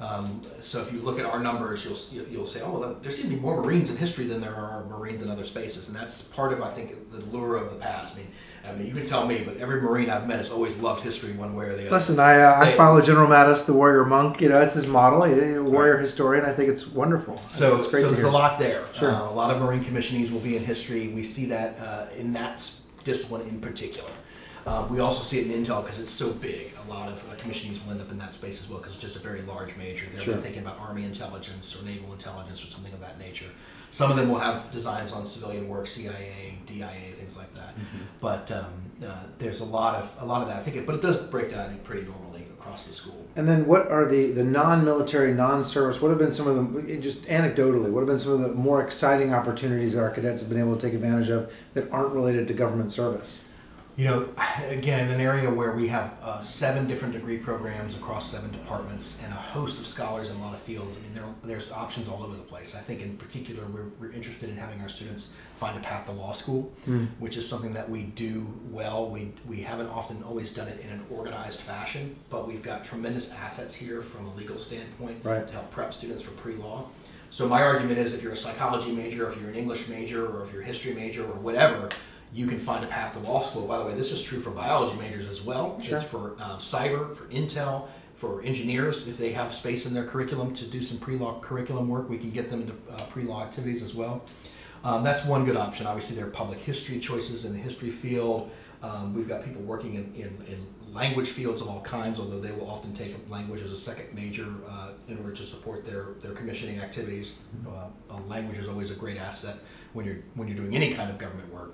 Um, 0.00 0.42
so 0.60 0.80
if 0.80 0.92
you 0.92 1.00
look 1.00 1.20
at 1.20 1.24
our 1.24 1.38
numbers, 1.38 1.84
you'll 1.84 2.26
you'll 2.28 2.46
say, 2.46 2.60
oh 2.60 2.78
well, 2.78 2.96
there 3.00 3.12
seem 3.12 3.28
to 3.30 3.36
be 3.36 3.40
more 3.40 3.62
Marines 3.62 3.88
in 3.88 3.96
history 3.96 4.26
than 4.26 4.40
there 4.40 4.54
are 4.54 4.84
Marines 4.86 5.22
in 5.22 5.30
other 5.30 5.44
spaces, 5.44 5.88
and 5.88 5.96
that's 5.96 6.22
part 6.22 6.52
of 6.52 6.60
I 6.60 6.72
think 6.72 7.12
the 7.12 7.20
lure 7.26 7.56
of 7.56 7.70
the 7.70 7.76
past. 7.76 8.14
I 8.14 8.18
mean, 8.18 8.26
I 8.64 8.72
mean 8.72 8.86
you 8.88 8.94
can 8.94 9.06
tell 9.06 9.26
me, 9.26 9.42
but 9.44 9.58
every 9.58 9.80
Marine 9.80 10.10
I've 10.10 10.26
met 10.26 10.38
has 10.38 10.50
always 10.50 10.76
loved 10.78 11.02
history 11.02 11.32
one 11.34 11.54
way 11.54 11.66
or 11.66 11.76
the 11.76 11.82
other. 11.82 11.90
Listen, 11.90 12.18
I 12.18 12.40
uh, 12.40 12.60
I 12.60 12.76
follow 12.76 13.00
General 13.00 13.28
Mattis, 13.28 13.64
the 13.64 13.74
warrior 13.74 14.04
monk. 14.04 14.40
You 14.40 14.48
know, 14.48 14.60
it's 14.60 14.74
his 14.74 14.86
model, 14.86 15.24
a 15.24 15.62
warrior 15.62 15.94
right. 15.94 16.00
historian. 16.00 16.44
I 16.44 16.52
think 16.52 16.68
it's 16.68 16.88
wonderful. 16.88 17.40
So 17.46 17.78
it's 17.78 17.92
so 17.92 18.02
there's 18.02 18.16
hear. 18.16 18.26
a 18.26 18.30
lot 18.30 18.58
there. 18.58 18.84
Sure. 18.94 19.12
Uh, 19.12 19.30
a 19.30 19.30
lot 19.30 19.54
of 19.54 19.62
Marine 19.62 19.84
commissionees 19.84 20.32
will 20.32 20.40
be 20.40 20.56
in 20.56 20.64
history. 20.64 21.08
We 21.08 21.22
see 21.22 21.46
that 21.46 21.78
uh, 21.78 22.06
in 22.16 22.32
that 22.32 22.68
discipline 23.04 23.46
in 23.48 23.60
particular. 23.60 24.10
Uh, 24.66 24.86
we 24.90 25.00
also 25.00 25.22
see 25.22 25.40
it 25.40 25.50
in 25.50 25.64
Intel 25.64 25.82
because 25.82 25.98
it's 25.98 26.10
so 26.10 26.32
big. 26.32 26.72
A 26.86 26.90
lot 26.90 27.08
of 27.08 27.18
uh, 27.28 27.34
commissionees 27.34 27.84
will 27.84 27.92
end 27.92 28.00
up 28.00 28.10
in 28.10 28.18
that 28.18 28.32
space 28.32 28.60
as 28.62 28.68
well 28.68 28.78
because 28.78 28.94
it's 28.94 29.02
just 29.02 29.16
a 29.16 29.18
very 29.18 29.42
large 29.42 29.74
major. 29.76 30.06
They're 30.12 30.22
sure. 30.22 30.36
thinking 30.36 30.62
about 30.62 30.78
Army 30.78 31.04
intelligence 31.04 31.76
or 31.76 31.84
naval 31.84 32.12
intelligence 32.12 32.64
or 32.64 32.68
something 32.68 32.92
of 32.92 33.00
that 33.00 33.18
nature. 33.18 33.46
Some 33.90 34.10
of 34.10 34.16
them 34.16 34.30
will 34.30 34.38
have 34.38 34.70
designs 34.70 35.12
on 35.12 35.26
civilian 35.26 35.68
work, 35.68 35.86
CIA, 35.86 36.56
DIA, 36.66 37.12
things 37.18 37.36
like 37.36 37.52
that. 37.54 37.76
Mm-hmm. 37.76 37.98
But 38.20 38.50
um, 38.50 38.72
uh, 39.04 39.24
there's 39.38 39.60
a 39.60 39.64
lot 39.66 39.96
of 39.96 40.10
a 40.20 40.24
lot 40.24 40.42
of 40.42 40.48
that. 40.48 40.56
I 40.56 40.62
think, 40.62 40.76
it, 40.76 40.86
but 40.86 40.94
it 40.94 41.02
does 41.02 41.18
break 41.18 41.50
down 41.50 41.60
I 41.60 41.68
think 41.68 41.84
pretty 41.84 42.06
normally 42.06 42.44
across 42.58 42.86
the 42.86 42.92
school. 42.92 43.26
And 43.36 43.46
then 43.46 43.66
what 43.66 43.88
are 43.88 44.06
the 44.06 44.30
the 44.30 44.44
non-military, 44.44 45.34
non-service? 45.34 46.00
What 46.00 46.08
have 46.08 46.18
been 46.18 46.32
some 46.32 46.46
of 46.46 46.72
the 46.72 46.96
just 46.98 47.24
anecdotally? 47.24 47.90
What 47.90 48.00
have 48.00 48.08
been 48.08 48.18
some 48.18 48.32
of 48.32 48.40
the 48.40 48.48
more 48.54 48.82
exciting 48.82 49.34
opportunities 49.34 49.92
that 49.92 50.00
our 50.00 50.10
cadets 50.10 50.40
have 50.40 50.48
been 50.48 50.60
able 50.60 50.76
to 50.76 50.80
take 50.80 50.94
advantage 50.94 51.28
of 51.28 51.52
that 51.74 51.90
aren't 51.90 52.14
related 52.14 52.48
to 52.48 52.54
government 52.54 52.92
service? 52.92 53.44
You 53.94 54.06
know, 54.06 54.28
again, 54.68 55.06
in 55.06 55.12
an 55.12 55.20
area 55.20 55.50
where 55.50 55.72
we 55.72 55.86
have 55.88 56.14
uh, 56.22 56.40
seven 56.40 56.86
different 56.86 57.12
degree 57.12 57.36
programs 57.36 57.94
across 57.94 58.30
seven 58.30 58.50
departments 58.50 59.18
and 59.22 59.30
a 59.30 59.36
host 59.36 59.78
of 59.78 59.86
scholars 59.86 60.30
in 60.30 60.36
a 60.36 60.40
lot 60.40 60.54
of 60.54 60.62
fields. 60.62 60.96
I 60.96 61.00
mean, 61.00 61.12
there, 61.14 61.24
there's 61.42 61.70
options 61.70 62.08
all 62.08 62.22
over 62.22 62.34
the 62.34 62.42
place. 62.42 62.74
I 62.74 62.80
think 62.80 63.02
in 63.02 63.18
particular, 63.18 63.66
we're, 63.66 63.88
we're 64.00 64.12
interested 64.12 64.48
in 64.48 64.56
having 64.56 64.80
our 64.80 64.88
students 64.88 65.34
find 65.56 65.76
a 65.76 65.80
path 65.80 66.06
to 66.06 66.12
law 66.12 66.32
school, 66.32 66.72
mm. 66.88 67.06
which 67.18 67.36
is 67.36 67.46
something 67.46 67.72
that 67.72 67.88
we 67.88 68.04
do 68.04 68.46
well. 68.70 69.10
We, 69.10 69.30
we 69.46 69.60
haven't 69.60 69.88
often 69.88 70.22
always 70.22 70.50
done 70.50 70.68
it 70.68 70.80
in 70.80 70.88
an 70.88 71.04
organized 71.10 71.60
fashion, 71.60 72.16
but 72.30 72.48
we've 72.48 72.62
got 72.62 72.84
tremendous 72.84 73.30
assets 73.30 73.74
here 73.74 74.00
from 74.00 74.26
a 74.26 74.34
legal 74.34 74.58
standpoint 74.58 75.18
right. 75.22 75.46
to 75.46 75.52
help 75.52 75.70
prep 75.70 75.92
students 75.92 76.22
for 76.22 76.30
pre-law. 76.32 76.88
So 77.28 77.46
my 77.46 77.62
argument 77.62 77.98
is 77.98 78.14
if 78.14 78.22
you're 78.22 78.32
a 78.32 78.36
psychology 78.36 78.92
major, 78.92 79.28
if 79.30 79.38
you're 79.40 79.50
an 79.50 79.56
English 79.56 79.88
major, 79.88 80.26
or 80.26 80.44
if 80.44 80.52
you're 80.52 80.62
a 80.62 80.66
history 80.66 80.94
major, 80.94 81.24
or 81.24 81.34
whatever, 81.34 81.88
you 82.32 82.46
can 82.46 82.58
find 82.58 82.84
a 82.84 82.86
path 82.86 83.12
to 83.12 83.18
law 83.20 83.40
school. 83.40 83.66
By 83.66 83.78
the 83.78 83.84
way, 83.84 83.94
this 83.94 84.10
is 84.10 84.22
true 84.22 84.40
for 84.40 84.50
biology 84.50 84.96
majors 84.98 85.26
as 85.26 85.42
well. 85.42 85.78
Sure. 85.80 85.96
It's 85.96 86.04
for 86.04 86.36
uh, 86.40 86.56
cyber, 86.56 87.14
for 87.14 87.24
Intel, 87.24 87.88
for 88.14 88.42
engineers. 88.42 89.06
If 89.06 89.18
they 89.18 89.32
have 89.32 89.52
space 89.52 89.84
in 89.86 89.92
their 89.92 90.06
curriculum 90.06 90.54
to 90.54 90.64
do 90.64 90.82
some 90.82 90.98
pre-law 90.98 91.40
curriculum 91.40 91.88
work, 91.88 92.08
we 92.08 92.18
can 92.18 92.30
get 92.30 92.50
them 92.50 92.62
into 92.62 92.74
uh, 92.90 93.04
pre-law 93.06 93.42
activities 93.42 93.82
as 93.82 93.94
well. 93.94 94.22
Um, 94.84 95.04
that's 95.04 95.24
one 95.24 95.44
good 95.44 95.56
option. 95.56 95.86
Obviously, 95.86 96.16
there 96.16 96.26
are 96.26 96.30
public 96.30 96.58
history 96.58 96.98
choices 96.98 97.44
in 97.44 97.52
the 97.52 97.58
history 97.58 97.90
field. 97.90 98.50
Um, 98.82 99.14
we've 99.14 99.28
got 99.28 99.44
people 99.44 99.62
working 99.62 99.94
in, 99.94 100.12
in, 100.14 100.46
in, 100.46 100.66
language 100.92 101.30
fields 101.30 101.62
of 101.62 101.68
all 101.68 101.80
kinds, 101.80 102.20
although 102.20 102.38
they 102.38 102.52
will 102.52 102.68
often 102.68 102.92
take 102.92 103.16
language 103.30 103.62
as 103.62 103.72
a 103.72 103.76
second 103.78 104.12
major 104.12 104.52
uh, 104.68 104.90
in 105.08 105.16
order 105.16 105.32
to 105.32 105.42
support 105.42 105.86
their, 105.86 106.08
their 106.20 106.32
commissioning 106.32 106.80
activities. 106.80 107.32
Uh, 107.66 108.20
language 108.28 108.58
is 108.58 108.68
always 108.68 108.90
a 108.90 108.94
great 108.94 109.16
asset 109.16 109.56
when 109.94 110.04
you're 110.04 110.18
when 110.34 110.48
you're 110.48 110.56
doing 110.56 110.76
any 110.76 110.92
kind 110.92 111.10
of 111.10 111.16
government 111.16 111.50
work. 111.50 111.72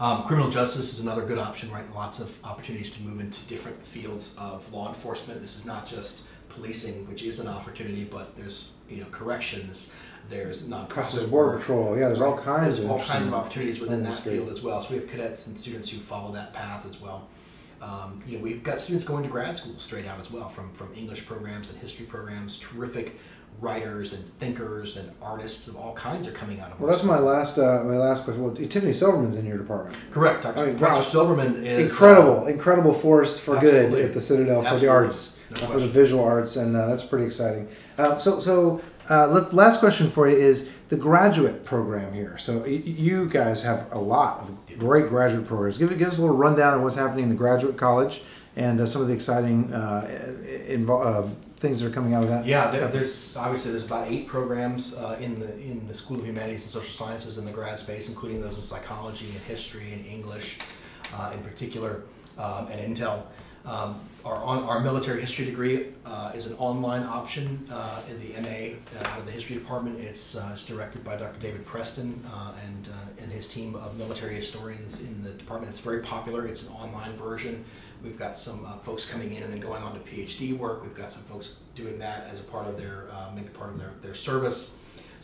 Um, 0.00 0.24
criminal 0.24 0.50
justice 0.50 0.92
is 0.92 1.00
another 1.00 1.22
good 1.22 1.38
option, 1.38 1.70
right? 1.70 1.88
Lots 1.94 2.18
of 2.18 2.32
opportunities 2.44 2.90
to 2.92 3.02
move 3.02 3.20
into 3.20 3.46
different 3.46 3.84
fields 3.86 4.34
of 4.38 4.70
law 4.72 4.88
enforcement. 4.88 5.40
This 5.40 5.56
is 5.56 5.64
not 5.64 5.86
just 5.86 6.24
policing, 6.48 7.08
which 7.08 7.22
is 7.22 7.38
an 7.40 7.46
opportunity, 7.46 8.04
but 8.04 8.36
there's 8.36 8.72
you 8.88 8.98
know 8.98 9.06
corrections, 9.10 9.92
there's 10.28 10.66
non 10.66 10.88
Customs 10.88 11.28
Border 11.30 11.58
Patrol. 11.58 11.96
Yeah, 11.96 12.08
there's 12.08 12.20
all 12.20 12.38
kinds 12.38 12.76
there's 12.76 12.84
of 12.84 12.90
all 12.90 13.00
kinds 13.00 13.26
of 13.26 13.34
opportunities 13.34 13.80
within 13.80 14.02
that 14.02 14.18
field 14.18 14.48
as 14.48 14.62
well. 14.62 14.82
So 14.82 14.90
we 14.90 14.96
have 14.96 15.08
cadets 15.08 15.46
and 15.46 15.56
students 15.56 15.88
who 15.88 15.98
follow 15.98 16.32
that 16.32 16.52
path 16.52 16.86
as 16.86 17.00
well. 17.00 17.28
Um, 17.84 18.22
you 18.26 18.38
know, 18.38 18.44
we've 18.44 18.62
got 18.62 18.80
students 18.80 19.04
going 19.04 19.22
to 19.24 19.28
grad 19.28 19.56
school 19.56 19.78
straight 19.78 20.06
out 20.06 20.18
as 20.18 20.30
well 20.30 20.48
from 20.48 20.72
from 20.72 20.94
English 20.94 21.26
programs 21.26 21.68
and 21.68 21.78
history 21.78 22.06
programs. 22.06 22.58
Terrific 22.58 23.16
writers 23.60 24.12
and 24.12 24.26
thinkers 24.40 24.96
and 24.96 25.10
artists 25.22 25.68
of 25.68 25.76
all 25.76 25.94
kinds 25.94 26.26
are 26.26 26.32
coming 26.32 26.60
out 26.60 26.72
of. 26.72 26.80
Well, 26.80 26.90
that's 26.90 27.04
my 27.04 27.18
last 27.18 27.58
uh, 27.58 27.82
my 27.84 27.96
last 27.96 28.24
question. 28.24 28.42
Well, 28.42 28.54
Tiffany 28.54 28.92
Silverman's 28.92 29.36
in 29.36 29.44
your 29.44 29.58
department. 29.58 29.96
Correct. 30.10 30.42
Dr. 30.42 30.60
I 30.60 30.66
mean, 30.66 30.78
Professor 30.78 31.10
Silverman 31.10 31.64
is 31.66 31.90
incredible, 31.90 32.44
uh, 32.44 32.46
incredible 32.46 32.94
force 32.94 33.38
for 33.38 33.56
absolutely. 33.56 34.00
good 34.00 34.08
at 34.08 34.14
the 34.14 34.20
Citadel 34.20 34.66
absolutely. 34.66 34.78
for 34.78 34.86
the 34.86 34.92
arts, 34.92 35.40
no 35.50 35.56
for 35.68 35.80
the 35.80 35.88
visual 35.88 36.24
arts, 36.24 36.56
and 36.56 36.74
uh, 36.76 36.86
that's 36.86 37.04
pretty 37.04 37.26
exciting. 37.26 37.68
Uh, 37.98 38.18
so, 38.18 38.40
so 38.40 38.80
uh, 39.10 39.26
last 39.52 39.80
question 39.80 40.10
for 40.10 40.28
you 40.28 40.36
is 40.36 40.70
the 40.94 41.00
graduate 41.00 41.64
program 41.64 42.12
here. 42.14 42.38
So 42.38 42.64
you 42.66 43.28
guys 43.28 43.60
have 43.64 43.88
a 43.90 43.98
lot 43.98 44.48
of 44.48 44.78
great 44.78 45.08
graduate 45.08 45.44
programs. 45.44 45.76
Give, 45.76 45.88
give 45.98 46.06
us 46.06 46.18
a 46.18 46.20
little 46.20 46.36
rundown 46.36 46.74
of 46.74 46.82
what's 46.82 46.94
happening 46.94 47.24
in 47.24 47.28
the 47.28 47.34
graduate 47.34 47.76
college 47.76 48.22
and 48.54 48.80
uh, 48.80 48.86
some 48.86 49.02
of 49.02 49.08
the 49.08 49.14
exciting 49.14 49.72
uh, 49.72 50.06
invo- 50.68 51.34
things 51.56 51.80
that 51.80 51.88
are 51.88 51.92
coming 51.92 52.14
out 52.14 52.22
of 52.22 52.28
that? 52.28 52.46
Yeah, 52.46 52.70
there, 52.70 52.86
there's 52.86 53.36
obviously 53.36 53.72
there's 53.72 53.84
about 53.84 54.06
eight 54.08 54.28
programs 54.28 54.96
uh, 54.96 55.16
in 55.20 55.40
the 55.40 55.52
in 55.58 55.84
the 55.88 55.94
School 55.94 56.20
of 56.20 56.26
Humanities 56.26 56.62
and 56.62 56.70
Social 56.70 56.94
Sciences 56.94 57.38
in 57.38 57.44
the 57.44 57.50
grad 57.50 57.80
space, 57.80 58.08
including 58.08 58.40
those 58.40 58.54
in 58.54 58.62
psychology 58.62 59.26
and 59.26 59.40
history 59.40 59.94
and 59.94 60.06
English, 60.06 60.58
uh, 61.16 61.32
in 61.34 61.42
particular, 61.42 62.02
um, 62.38 62.68
and 62.68 62.96
Intel. 62.96 63.24
Um, 63.64 64.00
our, 64.24 64.36
on, 64.36 64.64
our 64.64 64.80
military 64.80 65.20
history 65.20 65.44
degree 65.44 65.86
uh, 66.04 66.32
is 66.34 66.46
an 66.46 66.54
online 66.54 67.02
option 67.02 67.66
uh, 67.70 68.02
in 68.10 68.20
the 68.20 68.40
MA 68.40 68.76
uh, 68.98 69.08
out 69.08 69.18
of 69.18 69.26
the 69.26 69.32
history 69.32 69.56
department. 69.56 70.00
It's, 70.00 70.36
uh, 70.36 70.50
it's 70.52 70.62
directed 70.62 71.02
by 71.02 71.16
Dr. 71.16 71.40
David 71.40 71.64
Preston 71.64 72.22
uh, 72.32 72.52
and 72.64 72.90
and 73.24 73.32
his 73.32 73.48
team 73.48 73.74
of 73.74 73.96
military 73.96 74.34
historians 74.34 75.00
in 75.00 75.22
the 75.22 75.30
department. 75.30 75.70
It's 75.70 75.80
very 75.80 76.00
popular. 76.00 76.46
It's 76.46 76.62
an 76.68 76.74
online 76.74 77.16
version. 77.16 77.64
We've 78.02 78.18
got 78.18 78.36
some 78.36 78.66
uh, 78.66 78.76
folks 78.78 79.06
coming 79.06 79.32
in 79.32 79.42
and 79.42 79.50
then 79.50 79.60
going 79.60 79.82
on 79.82 79.94
to 79.94 80.00
PhD 80.00 80.56
work. 80.56 80.82
We've 80.82 80.94
got 80.94 81.10
some 81.10 81.22
folks 81.22 81.54
doing 81.74 81.98
that 82.00 82.28
as 82.30 82.40
a 82.40 82.42
part 82.44 82.68
of 82.68 82.76
their, 82.76 83.08
uh, 83.10 83.30
maybe 83.34 83.48
part 83.48 83.70
of 83.70 83.78
their, 83.78 83.92
their 84.02 84.14
service. 84.14 84.70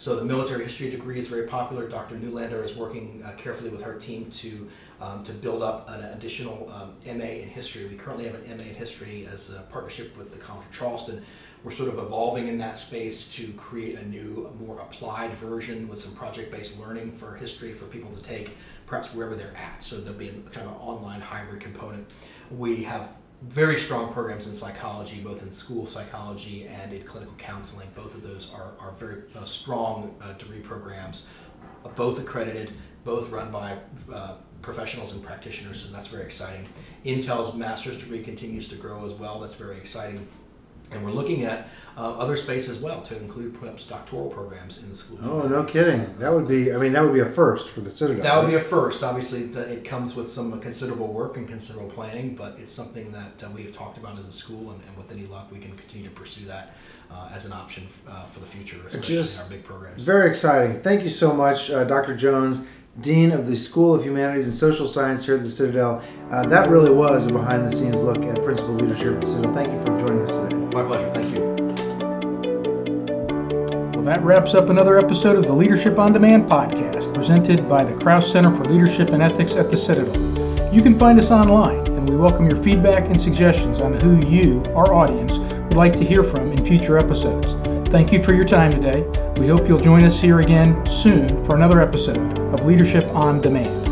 So 0.01 0.17
the 0.17 0.25
military 0.25 0.65
history 0.65 0.91
degree 0.91 1.19
is 1.19 1.29
very 1.29 1.47
popular. 1.47 1.87
Dr. 1.87 2.15
Newlander 2.15 2.65
is 2.65 2.75
working 2.75 3.23
uh, 3.23 3.33
carefully 3.33 3.69
with 3.69 3.83
her 3.83 3.99
team 3.99 4.31
to 4.31 4.67
um, 4.99 5.23
to 5.25 5.33
build 5.35 5.63
up 5.63 5.91
an 5.91 6.03
additional 6.03 6.73
um, 6.73 6.95
MA 7.05 7.25
in 7.25 7.49
history. 7.49 7.85
We 7.85 7.97
currently 7.97 8.25
have 8.25 8.35
an 8.35 8.57
MA 8.57 8.63
in 8.63 8.75
history 8.75 9.29
as 9.31 9.51
a 9.51 9.61
partnership 9.71 10.17
with 10.17 10.33
the 10.33 10.39
College 10.39 10.65
of 10.65 10.73
Charleston. 10.73 11.23
We're 11.63 11.73
sort 11.73 11.91
of 11.91 11.99
evolving 11.99 12.49
in 12.49 12.57
that 12.57 12.79
space 12.79 13.31
to 13.35 13.53
create 13.59 13.99
a 13.99 14.09
new, 14.09 14.51
more 14.59 14.79
applied 14.79 15.35
version 15.35 15.87
with 15.87 16.01
some 16.01 16.15
project-based 16.15 16.81
learning 16.81 17.13
for 17.13 17.35
history 17.35 17.75
for 17.75 17.85
people 17.85 18.11
to 18.11 18.23
take 18.23 18.53
perhaps 18.87 19.13
wherever 19.13 19.35
they're 19.35 19.55
at. 19.55 19.83
So 19.83 20.01
there'll 20.01 20.19
be 20.19 20.29
kind 20.51 20.67
of 20.67 20.77
an 20.77 20.81
online 20.81 21.21
hybrid 21.21 21.61
component. 21.61 22.07
We 22.51 22.83
have 22.85 23.11
very 23.43 23.79
strong 23.79 24.13
programs 24.13 24.47
in 24.47 24.55
psychology, 24.55 25.21
both 25.21 25.43
in 25.43 25.51
school 25.51 25.87
psychology 25.87 26.67
and 26.67 26.93
in 26.93 27.03
clinical 27.05 27.35
counseling. 27.39 27.89
Both 27.95 28.15
of 28.15 28.23
those 28.23 28.53
are, 28.55 28.73
are 28.79 28.93
very 28.99 29.23
uh, 29.35 29.45
strong 29.45 30.15
uh, 30.21 30.33
degree 30.35 30.61
programs, 30.61 31.27
both 31.97 32.19
accredited, 32.19 32.73
both 33.05 33.31
run 33.31 33.51
by 33.51 33.79
uh, 34.13 34.35
professionals 34.61 35.13
and 35.13 35.23
practitioners, 35.23 35.87
and 35.87 35.95
that's 35.95 36.09
very 36.09 36.25
exciting. 36.25 36.67
Intel's 37.07 37.55
master's 37.55 37.97
degree 37.97 38.23
continues 38.23 38.69
to 38.69 38.77
grow 38.77 39.05
as 39.07 39.13
well. 39.15 39.41
That's 39.41 39.55
very 39.55 39.79
exciting. 39.79 40.29
And 40.91 41.05
we're 41.05 41.13
looking 41.13 41.45
at 41.45 41.69
uh, 41.97 42.13
other 42.19 42.37
space 42.37 42.69
as 42.69 42.79
well 42.79 43.03
to 43.03 43.17
include 43.17 43.59
perhaps 43.59 43.85
doctoral 43.85 44.31
programs 44.31 44.83
in 44.83 44.89
the 44.89 44.95
school. 44.95 45.19
Oh, 45.23 45.47
no 45.47 45.65
kidding. 45.65 46.19
That 46.19 46.33
would 46.33 46.49
be, 46.49 46.73
I 46.73 46.79
mean, 46.79 46.93
that 46.95 47.03
would 47.03 47.13
be 47.13 47.21
a 47.21 47.27
first 47.27 47.69
for 47.71 47.81
the 47.81 47.91
Citadel. 47.91 48.23
That 48.23 48.43
would 48.43 48.49
be 48.49 48.57
a 48.57 48.61
first. 48.61 49.03
Obviously, 49.03 49.43
it 49.43 49.85
comes 49.85 50.17
with 50.17 50.31
some 50.31 50.59
considerable 50.61 51.13
work 51.13 51.37
and 51.37 51.47
considerable 51.47 51.91
planning, 51.91 52.35
but 52.35 52.57
it's 52.59 52.73
something 52.73 53.13
that 53.13 53.45
uh, 53.45 53.51
we 53.55 53.63
have 53.65 53.73
talked 53.73 53.99
about 53.99 54.19
as 54.19 54.25
a 54.25 54.33
school, 54.33 54.71
and, 54.71 54.81
and, 54.87 54.97
with 54.97 55.11
any 55.13 55.27
luck, 55.27 55.51
we 55.53 55.59
can 55.59 55.77
continue 55.77 56.09
to 56.09 56.15
pursue 56.15 56.47
that 56.47 56.75
uh, 57.11 57.29
as 57.35 57.45
an 57.45 57.53
option 57.53 57.87
uh, 58.09 58.25
for 58.27 58.41
the 58.41 58.47
future, 58.47 58.79
especially 58.87 59.17
Just 59.17 59.37
in 59.37 59.45
our 59.45 59.51
big 59.51 59.65
programs. 59.65 60.03
Very 60.03 60.29
exciting. 60.29 60.81
Thank 60.81 61.03
you 61.03 61.09
so 61.09 61.35
much, 61.35 61.71
uh, 61.71 61.85
Dr. 61.85 62.17
Jones. 62.17 62.67
Dean 63.01 63.31
of 63.31 63.47
the 63.47 63.57
School 63.57 63.95
of 63.95 64.05
Humanities 64.05 64.47
and 64.47 64.55
Social 64.55 64.89
Science 64.89 65.25
here 65.25 65.37
at 65.37 65.43
the 65.43 65.49
Citadel. 65.49 66.03
Uh, 66.31 66.47
that 66.49 66.69
really 66.69 66.91
was 66.91 67.27
a 67.27 67.33
behind 67.33 67.67
the 67.67 67.71
scenes 67.71 68.03
look 68.03 68.23
at 68.25 68.43
principal 68.43 68.75
leadership 68.75 69.17
at 69.17 69.27
Citadel. 69.27 69.55
Thank 69.55 69.73
you 69.73 69.79
for 69.81 70.07
joining 70.07 70.23
us 70.23 70.37
today. 70.37 70.60
My 70.73 70.85
pleasure. 70.85 71.11
Thank 71.13 71.35
you. 71.35 71.41
Well, 73.95 74.05
that 74.05 74.23
wraps 74.23 74.55
up 74.55 74.69
another 74.69 74.99
episode 74.99 75.37
of 75.37 75.45
the 75.45 75.53
Leadership 75.53 75.99
on 75.99 76.13
Demand 76.13 76.49
podcast 76.49 77.13
presented 77.13 77.69
by 77.69 77.83
the 77.83 77.93
Krause 78.01 78.31
Center 78.31 78.55
for 78.55 78.65
Leadership 78.65 79.09
and 79.09 79.21
Ethics 79.21 79.57
at 79.57 79.71
the 79.71 79.77
Citadel. 79.77 80.73
You 80.73 80.81
can 80.81 80.97
find 80.97 81.19
us 81.19 81.33
online, 81.33 81.87
and 81.89 82.09
we 82.09 82.17
welcome 82.17 82.49
your 82.49 82.63
feedback 82.63 83.07
and 83.07 83.21
suggestions 83.21 83.81
on 83.81 83.95
who 83.95 84.25
you, 84.29 84.63
our 84.77 84.95
audience, 84.95 85.39
would 85.39 85.75
like 85.75 85.97
to 85.97 86.05
hear 86.05 86.23
from 86.23 86.53
in 86.53 86.65
future 86.65 86.97
episodes. 86.99 87.53
Thank 87.91 88.13
you 88.13 88.23
for 88.23 88.33
your 88.33 88.45
time 88.45 88.71
today. 88.71 89.03
We 89.41 89.49
hope 89.49 89.67
you'll 89.67 89.81
join 89.81 90.05
us 90.05 90.21
here 90.21 90.39
again 90.39 90.87
soon 90.87 91.45
for 91.45 91.57
another 91.57 91.81
episode 91.81 92.39
of 92.55 92.65
Leadership 92.65 93.05
on 93.09 93.41
Demand. 93.41 93.90